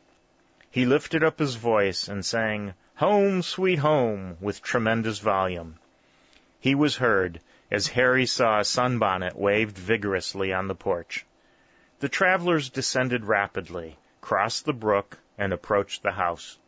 He 0.70 0.86
lifted 0.86 1.24
up 1.24 1.40
his 1.40 1.56
voice 1.56 2.10
and 2.10 2.26
sang 2.26 2.74
Home, 2.96 3.44
Sweet 3.44 3.80
Home 3.80 4.36
with 4.42 4.62
tremendous 4.62 5.20
volume. 5.20 5.80
He 6.60 6.76
was 6.76 6.98
heard 6.98 7.40
as 7.72 7.88
Harry 7.88 8.26
saw 8.26 8.60
a 8.60 8.66
sunbonnet 8.66 9.38
waved 9.38 9.78
vigorously 9.78 10.52
on 10.52 10.68
the 10.68 10.76
porch. 10.76 11.26
The 12.00 12.10
travelers 12.10 12.70
descended 12.70 13.24
rapidly, 13.24 13.98
crossed 14.20 14.66
the 14.66 14.74
brook, 14.74 15.18
and 15.38 15.54
approached 15.54 16.04
the 16.04 16.12
house. 16.12 16.60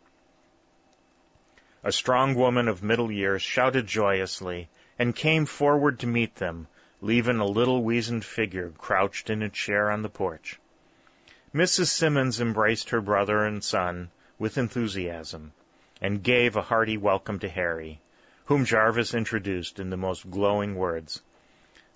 A 1.82 1.94
strong 1.94 2.36
woman 2.36 2.68
of 2.68 2.84
middle 2.84 3.10
years 3.10 3.42
shouted 3.42 3.88
joyously 3.88 4.68
and 4.98 5.16
came 5.16 5.46
forward 5.46 6.00
to 6.00 6.08
meet 6.08 6.36
them, 6.36 6.68
leaving 7.00 7.40
a 7.40 7.46
little 7.46 7.84
weazened 7.84 8.26
figure 8.26 8.72
crouched 8.78 9.30
in 9.30 9.42
a 9.42 9.48
chair 9.48 9.90
on 9.90 10.02
the 10.02 10.10
porch. 10.10 10.60
Mrs. 11.56 11.88
Simmons 11.88 12.42
embraced 12.42 12.90
her 12.90 13.00
brother 13.00 13.46
and 13.46 13.64
son 13.64 14.12
with 14.38 14.58
enthusiasm 14.58 15.54
and 16.02 16.22
gave 16.22 16.58
a 16.58 16.64
hearty 16.64 16.98
welcome 16.98 17.40
to 17.40 17.48
Harry, 17.48 18.02
whom 18.46 18.66
Jarvis 18.66 19.14
introduced 19.14 19.80
in 19.80 19.90
the 19.90 19.96
most 19.96 20.30
glowing 20.30 20.76
words. 20.76 21.22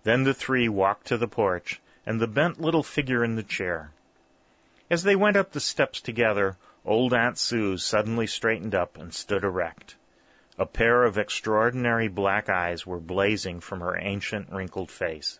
Then 0.03 0.23
the 0.23 0.33
three 0.33 0.69
walked 0.69 1.07
to 1.07 1.17
the 1.17 1.27
porch 1.27 1.81
and 2.05 2.21
the 2.21 2.27
bent 2.27 2.61
little 2.61 2.83
figure 2.83 3.21
in 3.21 3.35
the 3.35 3.43
chair. 3.43 3.91
As 4.89 5.03
they 5.03 5.17
went 5.17 5.35
up 5.35 5.51
the 5.51 5.59
steps 5.59 5.99
together, 5.99 6.55
Old 6.85 7.13
Aunt 7.13 7.37
Sue 7.37 7.77
suddenly 7.77 8.27
straightened 8.27 8.75
up 8.75 8.97
and 8.97 9.13
stood 9.13 9.45
erect. 9.45 9.95
A 10.57 10.65
pair 10.65 11.05
of 11.05 11.17
extraordinary 11.17 12.09
black 12.09 12.49
eyes 12.49 12.85
were 12.85 12.99
blazing 12.99 13.61
from 13.61 13.79
her 13.79 13.97
ancient, 13.97 14.51
wrinkled 14.51 14.91
face. 14.91 15.39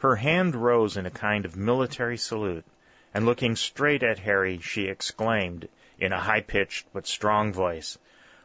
Her 0.00 0.16
hand 0.16 0.54
rose 0.54 0.98
in 0.98 1.06
a 1.06 1.10
kind 1.10 1.46
of 1.46 1.56
military 1.56 2.18
salute, 2.18 2.66
and 3.14 3.24
looking 3.24 3.56
straight 3.56 4.02
at 4.02 4.18
Harry, 4.18 4.58
she 4.58 4.88
exclaimed, 4.88 5.68
in 5.98 6.12
a 6.12 6.20
high-pitched 6.20 6.86
but 6.92 7.06
strong 7.06 7.50
voice, 7.50 7.96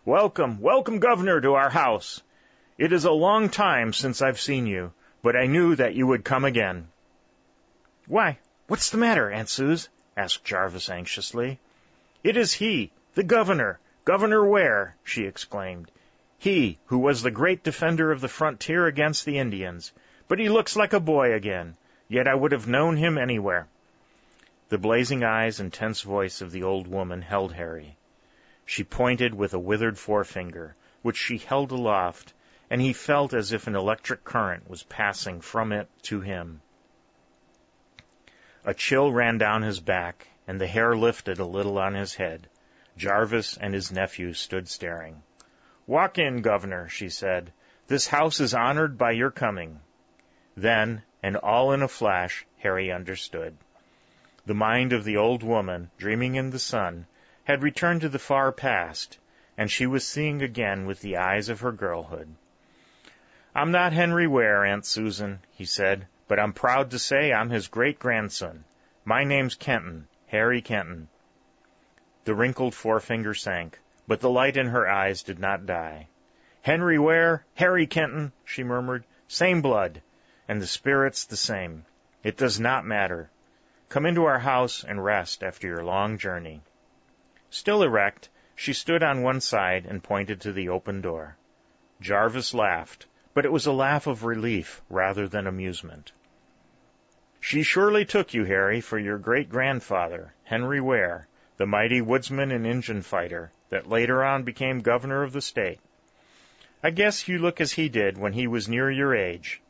Welcome, 0.06 0.62
welcome, 0.62 1.00
Governor, 1.00 1.42
to 1.42 1.56
our 1.56 1.70
house. 1.70 2.22
It 2.78 2.94
is 2.94 3.04
a 3.04 3.12
long 3.12 3.50
time 3.50 3.92
since 3.92 4.22
I've 4.22 4.40
seen 4.40 4.66
you, 4.66 4.94
but 5.22 5.36
I 5.36 5.48
knew 5.48 5.76
that 5.76 5.94
you 5.94 6.08
would 6.08 6.24
come 6.24 6.46
again. 6.46 6.88
Why, 8.08 8.38
what's 8.68 8.92
the 8.92 8.98
matter, 8.98 9.30
Aunt 9.30 9.50
Suse? 9.50 9.90
asked 10.16 10.46
Jarvis 10.46 10.90
anxiously. 10.90 11.60
It 12.24 12.38
is 12.38 12.54
he, 12.54 12.92
the 13.16 13.24
governor, 13.24 13.80
Governor 14.06 14.46
Ware, 14.46 14.96
she 15.04 15.26
exclaimed. 15.26 15.92
He, 16.38 16.80
who 16.86 17.00
was 17.00 17.22
the 17.22 17.32
great 17.32 17.64
defender 17.64 18.12
of 18.12 18.22
the 18.22 18.28
frontier 18.28 18.86
against 18.86 19.26
the 19.26 19.38
Indians. 19.38 19.94
But 20.28 20.40
he 20.40 20.50
looks 20.50 20.76
like 20.76 20.94
a 20.94 21.00
boy 21.00 21.34
again, 21.34 21.78
yet 22.08 22.28
I 22.28 22.36
would 22.36 22.52
have 22.52 22.68
known 22.68 22.98
him 22.98 23.18
anywhere. 23.18 23.68
The 24.70 24.78
blazing 24.78 25.24
eyes 25.24 25.60
and 25.60 25.72
tense 25.72 26.02
voice 26.02 26.42
of 26.42 26.52
the 26.52 26.64
old 26.64 26.88
woman 26.88 27.22
held 27.22 27.54
Harry. 27.54 27.98
She 28.66 28.84
pointed 28.84 29.34
with 29.34 29.54
a 29.54 29.60
withered 29.60 29.98
forefinger, 29.98 30.76
which 31.02 31.18
she 31.18 31.38
held 31.38 31.72
aloft, 31.72 32.34
and 32.70 32.82
he 32.82 32.94
felt 32.94 33.34
as 33.34 33.52
if 33.52 33.68
an 33.68 33.76
electric 33.76 34.24
current 34.24 34.70
was 34.70 34.84
passing 34.84 35.42
from 35.42 35.72
it 35.72 35.90
to 36.04 36.22
him. 36.22 36.62
A 38.66 38.74
chill 38.74 39.12
ran 39.12 39.38
down 39.38 39.62
his 39.62 39.80
back, 39.80 40.28
and 40.48 40.60
the 40.60 40.68
hair 40.68 40.96
lifted 40.96 41.40
a 41.40 41.46
little 41.46 41.78
on 41.78 41.94
his 41.94 42.16
head. 42.16 42.48
Jarvis 42.98 43.58
and 43.58 43.74
his 43.74 43.92
nephew 43.92 44.34
stood 44.34 44.68
staring. 44.68 45.24
Walk 45.88 46.18
in, 46.18 46.42
Governor, 46.42 46.90
she 46.90 47.10
said. 47.10 47.52
This 47.88 48.08
house 48.08 48.40
is 48.40 48.54
honored 48.54 48.98
by 48.98 49.12
your 49.12 49.32
coming. 49.32 49.80
Then, 50.56 51.04
and 51.22 51.36
all 51.38 51.72
in 51.72 51.82
a 51.82 51.88
flash, 51.88 52.46
Harry 52.60 52.92
understood. 52.92 53.58
The 54.46 54.54
mind 54.54 54.94
of 54.94 55.04
the 55.04 55.18
old 55.18 55.44
woman, 55.44 55.90
dreaming 55.98 56.36
in 56.36 56.50
the 56.50 56.60
sun, 56.60 57.08
had 57.46 57.64
returned 57.64 58.02
to 58.02 58.10
the 58.10 58.20
far 58.20 58.52
past, 58.52 59.18
and 59.58 59.72
she 59.72 59.86
was 59.86 60.06
seeing 60.06 60.42
again 60.42 60.86
with 60.86 61.02
the 61.02 61.18
eyes 61.18 61.50
of 61.50 61.62
her 61.62 61.72
girlhood. 61.72 62.36
I'm 63.56 63.72
not 63.72 63.94
Henry 63.94 64.28
Ware, 64.28 64.66
Aunt 64.66 64.86
Susan, 64.86 65.40
he 65.52 65.66
said, 65.66 66.08
but 66.28 66.40
I'm 66.40 66.54
proud 66.54 66.92
to 66.92 67.00
say 67.00 67.32
I'm 67.32 67.50
his 67.50 67.68
great 67.68 68.00
grandson. 68.00 68.64
My 69.06 69.24
name's 69.24 69.56
Kenton, 69.56 70.08
Harry 70.34 70.64
Kenton. 70.64 71.08
The 72.24 72.34
wrinkled 72.34 72.74
forefinger 72.74 73.36
sank, 73.36 73.80
but 74.08 74.20
the 74.20 74.32
light 74.32 74.58
in 74.58 74.70
her 74.70 74.90
eyes 74.90 75.22
did 75.22 75.38
not 75.38 75.68
die. 75.68 76.08
Henry 76.64 76.98
Ware, 76.98 77.46
Harry 77.54 77.86
Kenton, 77.86 78.32
she 78.44 78.64
murmured. 78.64 79.06
Same 79.28 79.62
blood, 79.62 80.02
and 80.48 80.60
the 80.60 80.66
spirit's 80.66 81.24
the 81.26 81.38
same. 81.38 81.86
It 82.24 82.36
does 82.36 82.60
not 82.60 82.84
matter. 82.84 83.30
Come 83.90 84.08
into 84.08 84.26
our 84.26 84.40
house 84.40 84.84
and 84.84 85.06
rest 85.06 85.44
after 85.44 85.68
your 85.68 85.84
long 85.84 86.18
journey. 86.18 86.64
Still 87.52 87.84
erect, 87.84 88.30
she 88.56 88.74
stood 88.74 89.04
on 89.04 89.22
one 89.22 89.40
side 89.40 89.86
and 89.86 90.02
pointed 90.04 90.42
to 90.42 90.52
the 90.52 90.68
open 90.68 91.02
door. 91.02 91.38
Jarvis 92.02 92.56
laughed, 92.56 93.06
but 93.36 93.46
it 93.46 93.52
was 93.52 93.68
a 93.68 93.72
laugh 93.72 94.08
of 94.08 94.24
relief 94.24 94.82
rather 94.90 95.28
than 95.28 95.46
amusement. 95.46 96.12
She 97.46 97.62
surely 97.62 98.06
took 98.06 98.34
you, 98.34 98.46
Harry, 98.46 98.80
for 98.80 98.98
your 98.98 99.18
great 99.18 99.50
grandfather, 99.50 100.34
Henry 100.46 100.80
Ware, 100.80 101.28
the 101.58 101.66
mighty 101.66 102.00
woodsman 102.00 102.54
and 102.54 102.66
Injun 102.66 103.02
fighter 103.02 103.52
that 103.68 103.86
later 103.86 104.24
on 104.24 104.44
became 104.44 104.80
governor 104.80 105.24
of 105.24 105.34
the 105.34 105.42
state. 105.42 105.82
I 106.82 106.92
guess 106.92 107.28
you 107.28 107.40
look 107.40 107.60
as 107.60 107.74
he 107.74 107.90
did 107.90 108.18
when 108.18 108.32
he 108.32 108.48
was 108.48 108.70
near 108.70 108.90
your 108.90 109.14
age. 109.14 109.62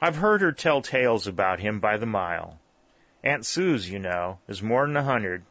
I've 0.00 0.16
heard 0.16 0.40
her 0.40 0.50
tell 0.50 0.82
tales 0.82 1.28
about 1.28 1.60
him 1.60 1.78
by 1.78 1.96
the 1.96 2.06
mile. 2.06 2.58
Aunt 3.22 3.46
Sue's, 3.46 3.88
you 3.88 4.00
know, 4.00 4.40
is 4.48 4.60
more'n 4.60 4.96
a 4.96 5.04
hundred, 5.04 5.44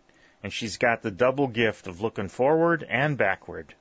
and 0.43 0.51
she's 0.51 0.77
got 0.77 1.03
the 1.03 1.09
double 1.09 1.47
gift 1.47 1.87
of 1.87 2.01
looking 2.01 2.27
forward 2.27 2.85
and 2.89 3.17
backward. 3.17 3.73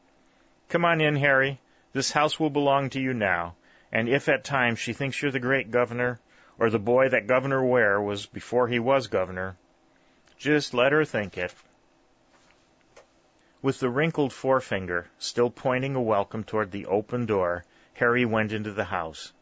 Come 0.68 0.84
on 0.84 1.00
in, 1.00 1.16
Harry. 1.16 1.58
This 1.92 2.12
house 2.12 2.38
will 2.38 2.50
belong 2.50 2.90
to 2.90 3.00
you 3.00 3.12
now, 3.12 3.56
and 3.90 4.08
if 4.08 4.28
at 4.28 4.44
times 4.44 4.78
she 4.78 4.92
thinks 4.92 5.20
you're 5.20 5.32
the 5.32 5.40
great 5.40 5.72
governor, 5.72 6.20
or 6.62 6.70
the 6.70 6.78
boy 6.78 7.08
that 7.08 7.26
Governor 7.26 7.64
Ware 7.64 8.00
was 8.00 8.26
before 8.26 8.68
he 8.68 8.78
was 8.78 9.08
governor. 9.08 9.56
Just 10.38 10.72
let 10.72 10.92
her 10.92 11.04
think 11.04 11.36
it. 11.36 11.52
With 13.60 13.80
the 13.80 13.90
wrinkled 13.90 14.32
forefinger 14.32 15.08
still 15.18 15.50
pointing 15.50 15.96
a 15.96 16.00
welcome 16.00 16.44
toward 16.44 16.70
the 16.70 16.86
open 16.86 17.26
door, 17.26 17.64
Harry 17.94 18.24
went 18.24 18.52
into 18.52 18.70
the 18.70 18.84
house. 18.84 19.32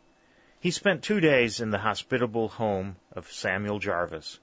He 0.60 0.70
spent 0.70 1.02
two 1.02 1.20
days 1.20 1.60
in 1.60 1.68
the 1.68 1.76
hospitable 1.80 2.48
home 2.48 2.96
of 3.12 3.30
Samuel 3.30 3.80
Jarvis. 3.80 4.40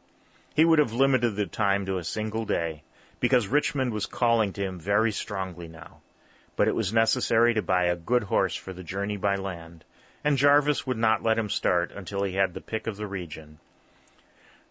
He 0.53 0.63
would 0.63 0.77
have 0.77 0.93
limited 0.93 1.35
the 1.35 1.47
time 1.47 1.87
to 1.87 1.97
a 1.97 2.03
single 2.03 2.45
day, 2.45 2.83
because 3.19 3.47
Richmond 3.47 3.91
was 3.91 4.05
calling 4.05 4.53
to 4.53 4.61
him 4.61 4.79
very 4.79 5.11
strongly 5.11 5.67
now. 5.67 6.01
But 6.55 6.67
it 6.67 6.75
was 6.75 6.93
necessary 6.93 7.55
to 7.55 7.63
buy 7.63 7.85
a 7.85 7.95
good 7.95 8.21
horse 8.21 8.55
for 8.55 8.71
the 8.71 8.83
journey 8.83 9.17
by 9.17 9.37
land, 9.37 9.83
and 10.27 10.37
Jarvis 10.37 10.85
would 10.85 10.97
not 10.97 11.23
let 11.23 11.39
him 11.39 11.49
start 11.49 11.93
until 11.93 12.21
he 12.23 12.33
had 12.33 12.53
the 12.53 12.59
pick 12.59 12.85
of 12.85 12.97
the 12.97 13.07
region. 13.07 13.59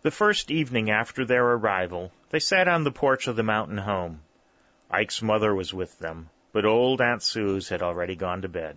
The 0.03 0.11
first 0.11 0.51
evening 0.51 0.91
after 0.91 1.25
their 1.25 1.47
arrival, 1.47 2.13
they 2.29 2.41
sat 2.41 2.69
on 2.69 2.85
the 2.85 2.93
porch 2.93 3.27
of 3.27 3.37
the 3.37 3.43
mountain 3.43 3.79
home. 3.79 4.21
Ike's 4.91 5.23
mother 5.23 5.55
was 5.55 5.73
with 5.73 5.99
them, 5.99 6.29
but 6.53 6.67
old 6.67 7.01
Aunt 7.01 7.23
Suse 7.23 7.71
had 7.71 7.81
already 7.81 8.17
gone 8.17 8.43
to 8.43 8.51
bed. 8.51 8.77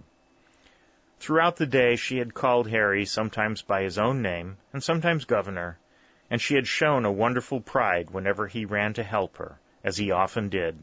Throughout 1.20 1.58
the 1.58 1.66
day 1.66 1.98
she 1.98 2.18
had 2.18 2.34
called 2.34 2.70
Harry 2.70 3.04
sometimes 3.04 3.62
by 3.62 3.82
his 3.82 3.98
own 3.98 4.22
name 4.22 4.56
and 4.72 4.82
sometimes 4.82 5.26
Governor, 5.26 5.78
and 6.30 6.42
she 6.42 6.56
had 6.56 6.66
shown 6.66 7.04
a 7.04 7.12
wonderful 7.12 7.60
pride 7.60 8.12
whenever 8.12 8.48
he 8.48 8.64
ran 8.64 8.94
to 8.94 9.04
help 9.04 9.36
her, 9.36 9.60
as 9.84 9.98
he 9.98 10.12
often 10.12 10.48
did. 10.48 10.82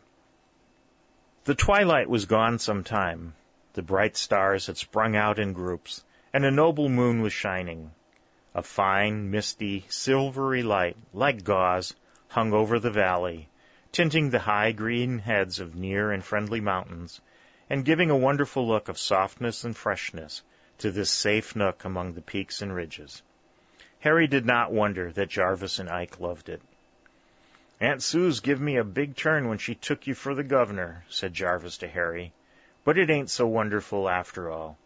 The 1.44 1.54
twilight 1.54 2.10
was 2.10 2.26
gone 2.26 2.58
some 2.58 2.84
time, 2.84 3.32
the 3.76 3.82
bright 3.82 4.16
stars 4.16 4.68
had 4.68 4.76
sprung 4.78 5.14
out 5.14 5.38
in 5.38 5.52
groups, 5.52 6.02
and 6.32 6.46
a 6.46 6.50
noble 6.50 6.88
moon 6.88 7.20
was 7.20 7.32
shining. 7.34 7.92
A 8.54 8.62
fine, 8.62 9.30
misty, 9.30 9.84
silvery 9.90 10.62
light, 10.62 10.96
like 11.12 11.44
gauze, 11.44 11.94
hung 12.28 12.54
over 12.54 12.78
the 12.78 12.90
valley, 12.90 13.50
tinting 13.92 14.30
the 14.30 14.38
high 14.38 14.72
green 14.72 15.18
heads 15.18 15.60
of 15.60 15.74
near 15.74 16.10
and 16.10 16.24
friendly 16.24 16.58
mountains, 16.58 17.20
and 17.68 17.84
giving 17.84 18.08
a 18.08 18.16
wonderful 18.16 18.66
look 18.66 18.88
of 18.88 18.98
softness 18.98 19.62
and 19.62 19.76
freshness 19.76 20.40
to 20.78 20.90
this 20.90 21.10
safe 21.10 21.54
nook 21.54 21.84
among 21.84 22.14
the 22.14 22.22
peaks 22.22 22.62
and 22.62 22.74
ridges. 22.74 23.22
Harry 24.00 24.26
did 24.26 24.46
not 24.46 24.72
wonder 24.72 25.12
that 25.12 25.28
Jarvis 25.28 25.78
and 25.78 25.90
Ike 25.90 26.18
loved 26.18 26.48
it. 26.48 26.62
Aunt 27.78 28.02
Suse 28.02 28.40
give 28.40 28.58
me 28.58 28.76
a 28.76 28.84
big 28.84 29.16
turn 29.16 29.48
when 29.48 29.58
she 29.58 29.74
took 29.74 30.06
you 30.06 30.14
for 30.14 30.34
the 30.34 30.42
governor, 30.42 31.04
said 31.10 31.34
Jarvis 31.34 31.76
to 31.78 31.88
Harry, 31.88 32.32
but 32.86 32.96
it 32.96 33.10
ain't 33.10 33.28
so 33.28 33.44
wonderful 33.44 34.08
after 34.08 34.48
all. 34.48 34.78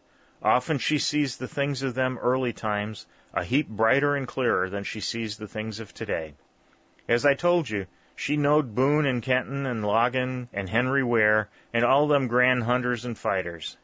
Often 0.42 0.78
she 0.78 0.98
sees 0.98 1.36
the 1.36 1.46
things 1.46 1.82
of 1.82 1.92
them 1.92 2.16
early 2.16 2.55
times 2.55 3.07
a 3.34 3.44
heap 3.44 3.68
brighter 3.68 4.16
and 4.16 4.26
clearer 4.26 4.70
than 4.70 4.84
she 4.84 5.01
sees 5.01 5.36
the 5.36 5.46
things 5.46 5.80
of 5.80 5.92
today. 5.92 6.32
As 7.07 7.26
I 7.26 7.34
told 7.34 7.68
you, 7.68 7.86
she 8.16 8.38
knowed 8.38 8.74
Boone 8.74 9.05
and 9.05 9.22
Kenton 9.22 9.66
and 9.66 9.84
Logan 9.84 10.48
and 10.51 10.66
Henry 10.66 11.05
Ware 11.05 11.51
and 11.74 11.84
all 11.84 12.09
them 12.09 12.26
grand 12.26 12.62
hunters 12.62 13.05
and 13.05 13.18
fighters. 13.18 13.76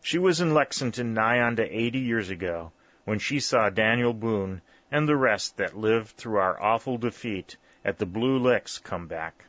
She 0.00 0.18
was 0.18 0.40
in 0.40 0.54
Lexington 0.54 1.12
nigh 1.12 1.40
on 1.40 1.56
to 1.56 1.64
eighty 1.64 1.98
years 1.98 2.30
ago 2.30 2.70
when 3.04 3.18
she 3.18 3.40
saw 3.40 3.68
Daniel 3.68 4.14
Boone 4.14 4.62
and 4.92 5.08
the 5.08 5.16
rest 5.16 5.56
that 5.56 5.76
lived 5.76 6.16
through 6.16 6.38
our 6.38 6.62
awful 6.62 6.98
defeat 6.98 7.56
at 7.84 7.98
the 7.98 8.06
Blue 8.06 8.38
Licks 8.38 8.78
come 8.78 9.08
back. 9.08 9.44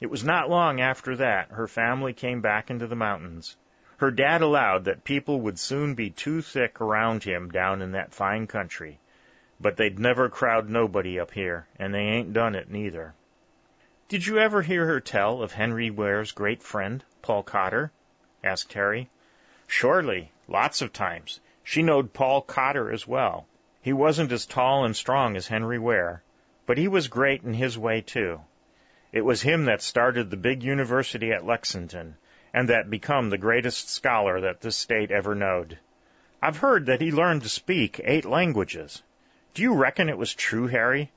It 0.00 0.10
was 0.10 0.24
not 0.24 0.48
long 0.48 0.80
after 0.80 1.14
that 1.16 1.50
her 1.50 1.68
family 1.68 2.14
came 2.14 2.40
back 2.40 2.70
into 2.70 2.86
the 2.86 2.96
mountains. 2.96 3.56
Her 4.00 4.10
dad 4.10 4.40
allowed 4.40 4.86
that 4.86 5.04
people 5.04 5.42
would 5.42 5.58
soon 5.58 5.94
be 5.94 6.08
too 6.08 6.40
thick 6.40 6.80
around 6.80 7.24
him 7.24 7.50
down 7.50 7.82
in 7.82 7.92
that 7.92 8.14
fine 8.14 8.46
country, 8.46 8.98
but 9.60 9.76
they'd 9.76 9.98
never 9.98 10.30
crowd 10.30 10.70
nobody 10.70 11.20
up 11.20 11.32
here, 11.32 11.66
and 11.78 11.92
they 11.92 11.98
ain't 11.98 12.32
done 12.32 12.54
it 12.54 12.70
neither. 12.70 13.12
Did 14.08 14.26
you 14.26 14.38
ever 14.38 14.62
hear 14.62 14.86
her 14.86 15.00
tell 15.00 15.42
of 15.42 15.52
Henry 15.52 15.90
Ware's 15.90 16.32
great 16.32 16.62
friend, 16.62 17.04
Paul 17.20 17.42
Cotter? 17.42 17.92
asked 18.42 18.72
Harry. 18.72 19.10
Surely, 19.66 20.32
lots 20.48 20.80
of 20.80 20.94
times. 20.94 21.38
She 21.62 21.82
knowed 21.82 22.14
Paul 22.14 22.40
Cotter 22.40 22.90
as 22.90 23.06
well. 23.06 23.46
He 23.82 23.92
wasn't 23.92 24.32
as 24.32 24.46
tall 24.46 24.82
and 24.86 24.96
strong 24.96 25.36
as 25.36 25.48
Henry 25.48 25.78
Ware, 25.78 26.22
but 26.64 26.78
he 26.78 26.88
was 26.88 27.08
great 27.08 27.42
in 27.42 27.52
his 27.52 27.76
way 27.76 28.00
too. 28.00 28.40
It 29.12 29.26
was 29.26 29.42
him 29.42 29.66
that 29.66 29.82
started 29.82 30.30
the 30.30 30.38
big 30.38 30.62
university 30.62 31.32
at 31.32 31.44
Lexington, 31.44 32.16
and 32.52 32.68
that 32.68 32.90
become 32.90 33.30
the 33.30 33.38
greatest 33.38 33.88
scholar 33.88 34.40
that 34.40 34.60
this 34.60 34.76
state 34.76 35.10
ever 35.10 35.34
knowed. 35.34 35.78
I've 36.42 36.56
heard 36.56 36.86
that 36.86 37.00
he 37.00 37.12
learned 37.12 37.42
to 37.42 37.48
speak 37.48 38.00
eight 38.02 38.24
languages. 38.24 39.02
Do 39.54 39.62
you 39.62 39.74
reckon 39.74 40.08
it 40.08 40.18
was 40.18 40.34
true, 40.34 40.66
Harry? 40.66 41.10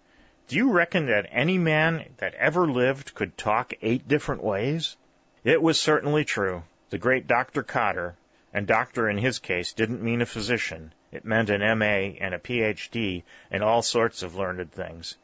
Do 0.47 0.57
you 0.57 0.71
reckon 0.71 1.05
that 1.05 1.29
any 1.31 1.57
man 1.57 2.05
that 2.17 2.34
ever 2.34 2.67
lived 2.67 3.13
could 3.15 3.38
talk 3.38 3.73
eight 3.81 4.07
different 4.07 4.43
ways? 4.43 4.97
It 5.43 5.61
was 5.61 5.79
certainly 5.79 6.25
true. 6.25 6.63
The 6.89 6.97
great 6.97 7.27
Dr. 7.27 7.63
Cotter, 7.63 8.15
and 8.53 8.67
doctor 8.67 9.09
in 9.09 9.17
his 9.17 9.39
case 9.39 9.73
didn't 9.73 10.03
mean 10.03 10.21
a 10.21 10.25
physician, 10.25 10.93
it 11.11 11.25
meant 11.25 11.49
an 11.49 11.61
M.A. 11.61 12.17
and 12.19 12.34
a 12.34 12.39
Ph.D. 12.39 13.23
and 13.49 13.63
all 13.63 13.81
sorts 13.81 14.23
of 14.23 14.36
learned 14.36 14.71
things, 14.71 15.17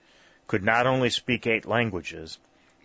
could 0.48 0.64
not 0.64 0.88
only 0.88 1.10
speak 1.10 1.46
eight 1.46 1.66
languages, 1.66 2.40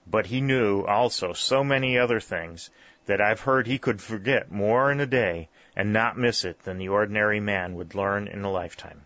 but 0.07 0.27
he 0.27 0.41
knew 0.41 0.83
also 0.83 1.33
so 1.33 1.65
many 1.65 1.99
other 1.99 2.21
things 2.21 2.71
that 3.07 3.21
I've 3.21 3.41
heard 3.41 3.67
he 3.67 3.79
could 3.79 4.01
forget 4.01 4.51
more 4.51 4.91
in 4.91 5.01
a 5.01 5.07
day 5.07 5.49
and 5.77 5.93
not 5.93 6.17
miss 6.17 6.45
it 6.45 6.61
than 6.61 6.79
the 6.79 6.89
ordinary 6.89 7.41
man 7.41 7.75
would 7.75 7.95
learn 7.95 8.29
in 8.29 8.45
a 8.45 8.51
lifetime. 8.51 9.03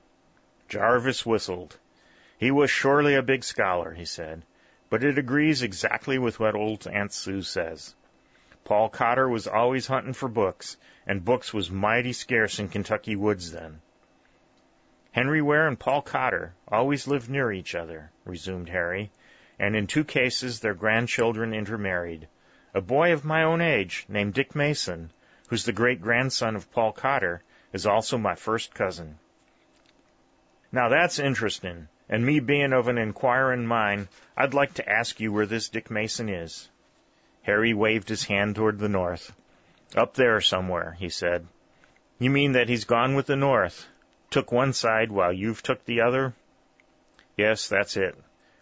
Jarvis 0.69 1.25
whistled. 1.27 1.79
He 2.39 2.51
was 2.51 2.71
surely 2.71 3.15
a 3.15 3.23
big 3.23 3.43
scholar, 3.43 3.93
he 3.93 4.05
said, 4.05 4.45
but 4.91 5.03
it 5.03 5.19
agrees 5.19 5.63
exactly 5.63 6.19
with 6.19 6.39
what 6.39 6.55
old 6.55 6.87
Aunt 6.87 7.13
Sue 7.13 7.43
says. 7.43 7.95
Paul 8.65 8.89
Cotter 8.89 9.29
was 9.29 9.47
always 9.47 9.87
hunting 9.87 10.13
for 10.13 10.29
books, 10.29 10.77
and 11.07 11.25
books 11.25 11.55
was 11.55 11.71
mighty 11.71 12.13
scarce 12.13 12.59
in 12.59 12.69
Kentucky 12.69 13.17
woods 13.17 13.51
then. 13.51 13.81
Henry 15.11 15.43
Ware 15.43 15.67
and 15.67 15.81
Paul 15.81 16.03
Cotter 16.03 16.55
always 16.69 17.09
lived 17.09 17.31
near 17.31 17.51
each 17.51 17.75
other, 17.75 18.13
resumed 18.25 18.69
Harry, 18.69 19.11
and 19.59 19.75
in 19.75 19.87
two 19.87 20.05
cases 20.05 20.61
their 20.61 20.75
grandchildren 20.75 21.55
intermarried. 21.55 22.29
A 22.75 22.83
boy 22.83 23.13
of 23.13 23.25
my 23.25 23.45
own 23.45 23.63
age, 23.63 24.05
named 24.09 24.35
Dick 24.35 24.55
Mason, 24.55 25.11
who's 25.49 25.65
the 25.65 25.73
great 25.73 26.03
grandson 26.03 26.55
of 26.55 26.71
Paul 26.71 26.93
Cotter, 26.93 27.43
is 27.73 27.87
also 27.87 28.19
my 28.19 28.35
first 28.35 28.75
cousin. 28.75 29.19
Now 30.71 30.91
that's 30.91 31.19
interesting, 31.19 31.89
and 32.11 32.25
me 32.25 32.41
being 32.41 32.75
of 32.75 32.89
an 32.89 32.99
inquiring 32.99 33.67
mind, 33.67 34.09
I'd 34.37 34.53
like 34.53 34.75
to 34.75 34.89
ask 34.89 35.19
you 35.19 35.33
where 35.33 35.47
this 35.47 35.71
Dick 35.71 35.91
Mason 35.91 36.29
is. 36.29 36.69
Harry 37.43 37.73
waved 37.73 38.11
his 38.11 38.25
hand 38.25 38.55
toward 38.55 38.79
the 38.79 38.89
north. 38.89 39.33
Up 39.97 40.13
there 40.13 40.41
somewhere, 40.43 40.95
he 40.99 41.09
said. 41.09 41.47
You 42.19 42.29
mean 42.29 42.53
that 42.53 42.69
he's 42.69 42.85
gone 42.85 43.15
with 43.15 43.27
the 43.27 43.37
north? 43.37 43.89
Took 44.29 44.53
one 44.53 44.75
side 44.75 45.11
while 45.11 45.33
you've 45.33 45.63
took 45.63 45.87
the 45.87 46.03
other? 46.03 46.35
Yes, 47.37 47.69
that's 47.69 47.97
it. 47.97 48.15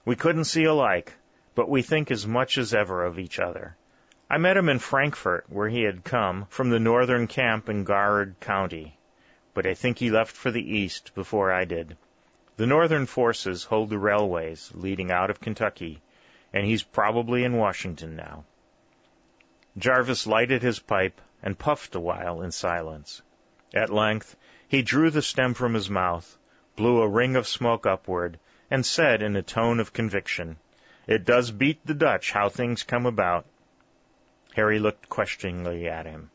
We 0.04 0.14
couldn't 0.14 0.44
see 0.44 0.64
alike, 0.64 1.12
but 1.56 1.68
we 1.68 1.82
think 1.82 2.12
as 2.12 2.24
much 2.24 2.56
as 2.56 2.72
ever 2.72 3.04
of 3.04 3.18
each 3.18 3.40
other. 3.40 3.74
I 4.28 4.38
met 4.38 4.56
him 4.56 4.68
in 4.68 4.80
Frankfort, 4.80 5.44
where 5.48 5.68
he 5.68 5.82
had 5.82 6.02
come 6.02 6.46
from 6.48 6.70
the 6.70 6.80
northern 6.80 7.28
camp 7.28 7.68
in 7.68 7.84
Garrard 7.84 8.34
County, 8.40 8.98
but 9.54 9.66
I 9.66 9.74
think 9.74 9.98
he 9.98 10.10
left 10.10 10.34
for 10.34 10.50
the 10.50 10.76
east 10.76 11.14
before 11.14 11.52
I 11.52 11.64
did. 11.64 11.96
The 12.56 12.66
northern 12.66 13.06
forces 13.06 13.62
hold 13.62 13.88
the 13.88 13.98
railways 13.98 14.72
leading 14.74 15.12
out 15.12 15.30
of 15.30 15.40
Kentucky, 15.40 16.02
and 16.52 16.66
he's 16.66 16.82
probably 16.82 17.44
in 17.44 17.56
Washington 17.56 18.16
now. 18.16 18.44
Jarvis 19.78 20.26
lighted 20.26 20.60
his 20.60 20.80
pipe 20.80 21.20
and 21.40 21.56
puffed 21.56 21.94
a 21.94 22.00
while 22.00 22.42
in 22.42 22.50
silence. 22.50 23.22
At 23.72 23.90
length 23.90 24.34
he 24.66 24.82
drew 24.82 25.10
the 25.10 25.22
stem 25.22 25.54
from 25.54 25.74
his 25.74 25.88
mouth, 25.88 26.36
blew 26.74 27.00
a 27.00 27.08
ring 27.08 27.36
of 27.36 27.46
smoke 27.46 27.86
upward, 27.86 28.40
and 28.72 28.84
said 28.84 29.22
in 29.22 29.36
a 29.36 29.42
tone 29.42 29.78
of 29.78 29.92
conviction, 29.92 30.56
It 31.06 31.24
does 31.24 31.52
beat 31.52 31.86
the 31.86 31.94
Dutch 31.94 32.32
how 32.32 32.48
things 32.48 32.82
come 32.82 33.06
about. 33.06 33.46
Harry 34.56 34.78
looked 34.78 35.10
questioningly 35.10 35.86
at 35.86 36.06
him. 36.06 36.30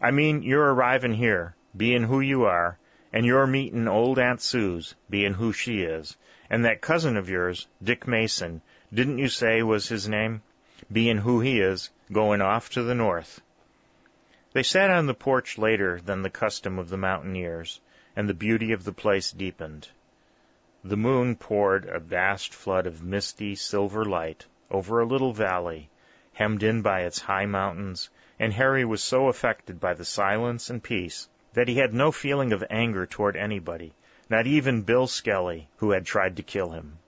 I 0.00 0.10
mean, 0.10 0.42
you're 0.42 0.72
arrivin' 0.72 1.12
here, 1.12 1.54
bein' 1.76 2.04
who 2.04 2.20
you 2.20 2.46
are, 2.46 2.78
and 3.12 3.26
you're 3.26 3.46
meetin' 3.46 3.86
old 3.86 4.18
Aunt 4.18 4.40
Sue's, 4.40 4.94
bein' 5.10 5.34
who 5.34 5.52
she 5.52 5.82
is, 5.82 6.16
and 6.48 6.64
that 6.64 6.80
cousin 6.80 7.18
of 7.18 7.28
yours, 7.28 7.68
Dick 7.82 8.08
Mason, 8.08 8.62
didn't 8.90 9.18
you 9.18 9.28
say 9.28 9.62
was 9.62 9.90
his 9.90 10.08
name? 10.08 10.40
Bein' 10.90 11.18
who 11.18 11.40
he 11.42 11.60
is, 11.60 11.90
goin' 12.10 12.40
off 12.40 12.70
to 12.70 12.82
the 12.82 12.94
north. 12.94 13.42
They 14.54 14.62
sat 14.62 14.88
on 14.88 15.04
the 15.04 15.12
porch 15.12 15.58
later 15.58 16.00
than 16.00 16.22
the 16.22 16.30
custom 16.30 16.78
of 16.78 16.88
the 16.88 16.96
mountaineers, 16.96 17.82
and 18.16 18.30
the 18.30 18.32
beauty 18.32 18.72
of 18.72 18.84
the 18.84 18.94
place 18.94 19.30
deepened. 19.30 19.88
The 20.82 20.96
moon 20.96 21.36
poured 21.36 21.84
a 21.84 21.98
vast 21.98 22.54
flood 22.54 22.86
of 22.86 23.04
misty 23.04 23.56
silver 23.56 24.06
light 24.06 24.46
over 24.70 25.00
a 25.00 25.06
little 25.06 25.34
valley, 25.34 25.90
hemmed 26.34 26.62
in 26.62 26.80
by 26.80 27.00
its 27.00 27.18
high 27.18 27.44
mountains, 27.44 28.08
and 28.38 28.52
Harry 28.52 28.84
was 28.84 29.02
so 29.02 29.26
affected 29.26 29.80
by 29.80 29.92
the 29.94 30.04
silence 30.04 30.70
and 30.70 30.80
peace 30.80 31.28
that 31.54 31.66
he 31.66 31.74
had 31.74 31.92
no 31.92 32.12
feeling 32.12 32.52
of 32.52 32.64
anger 32.70 33.04
toward 33.04 33.36
anybody, 33.36 33.92
not 34.28 34.46
even 34.46 34.82
Bill 34.82 35.08
Skelly, 35.08 35.68
who 35.78 35.90
had 35.90 36.06
tried 36.06 36.36
to 36.36 36.42
kill 36.44 36.70
him. 36.70 36.98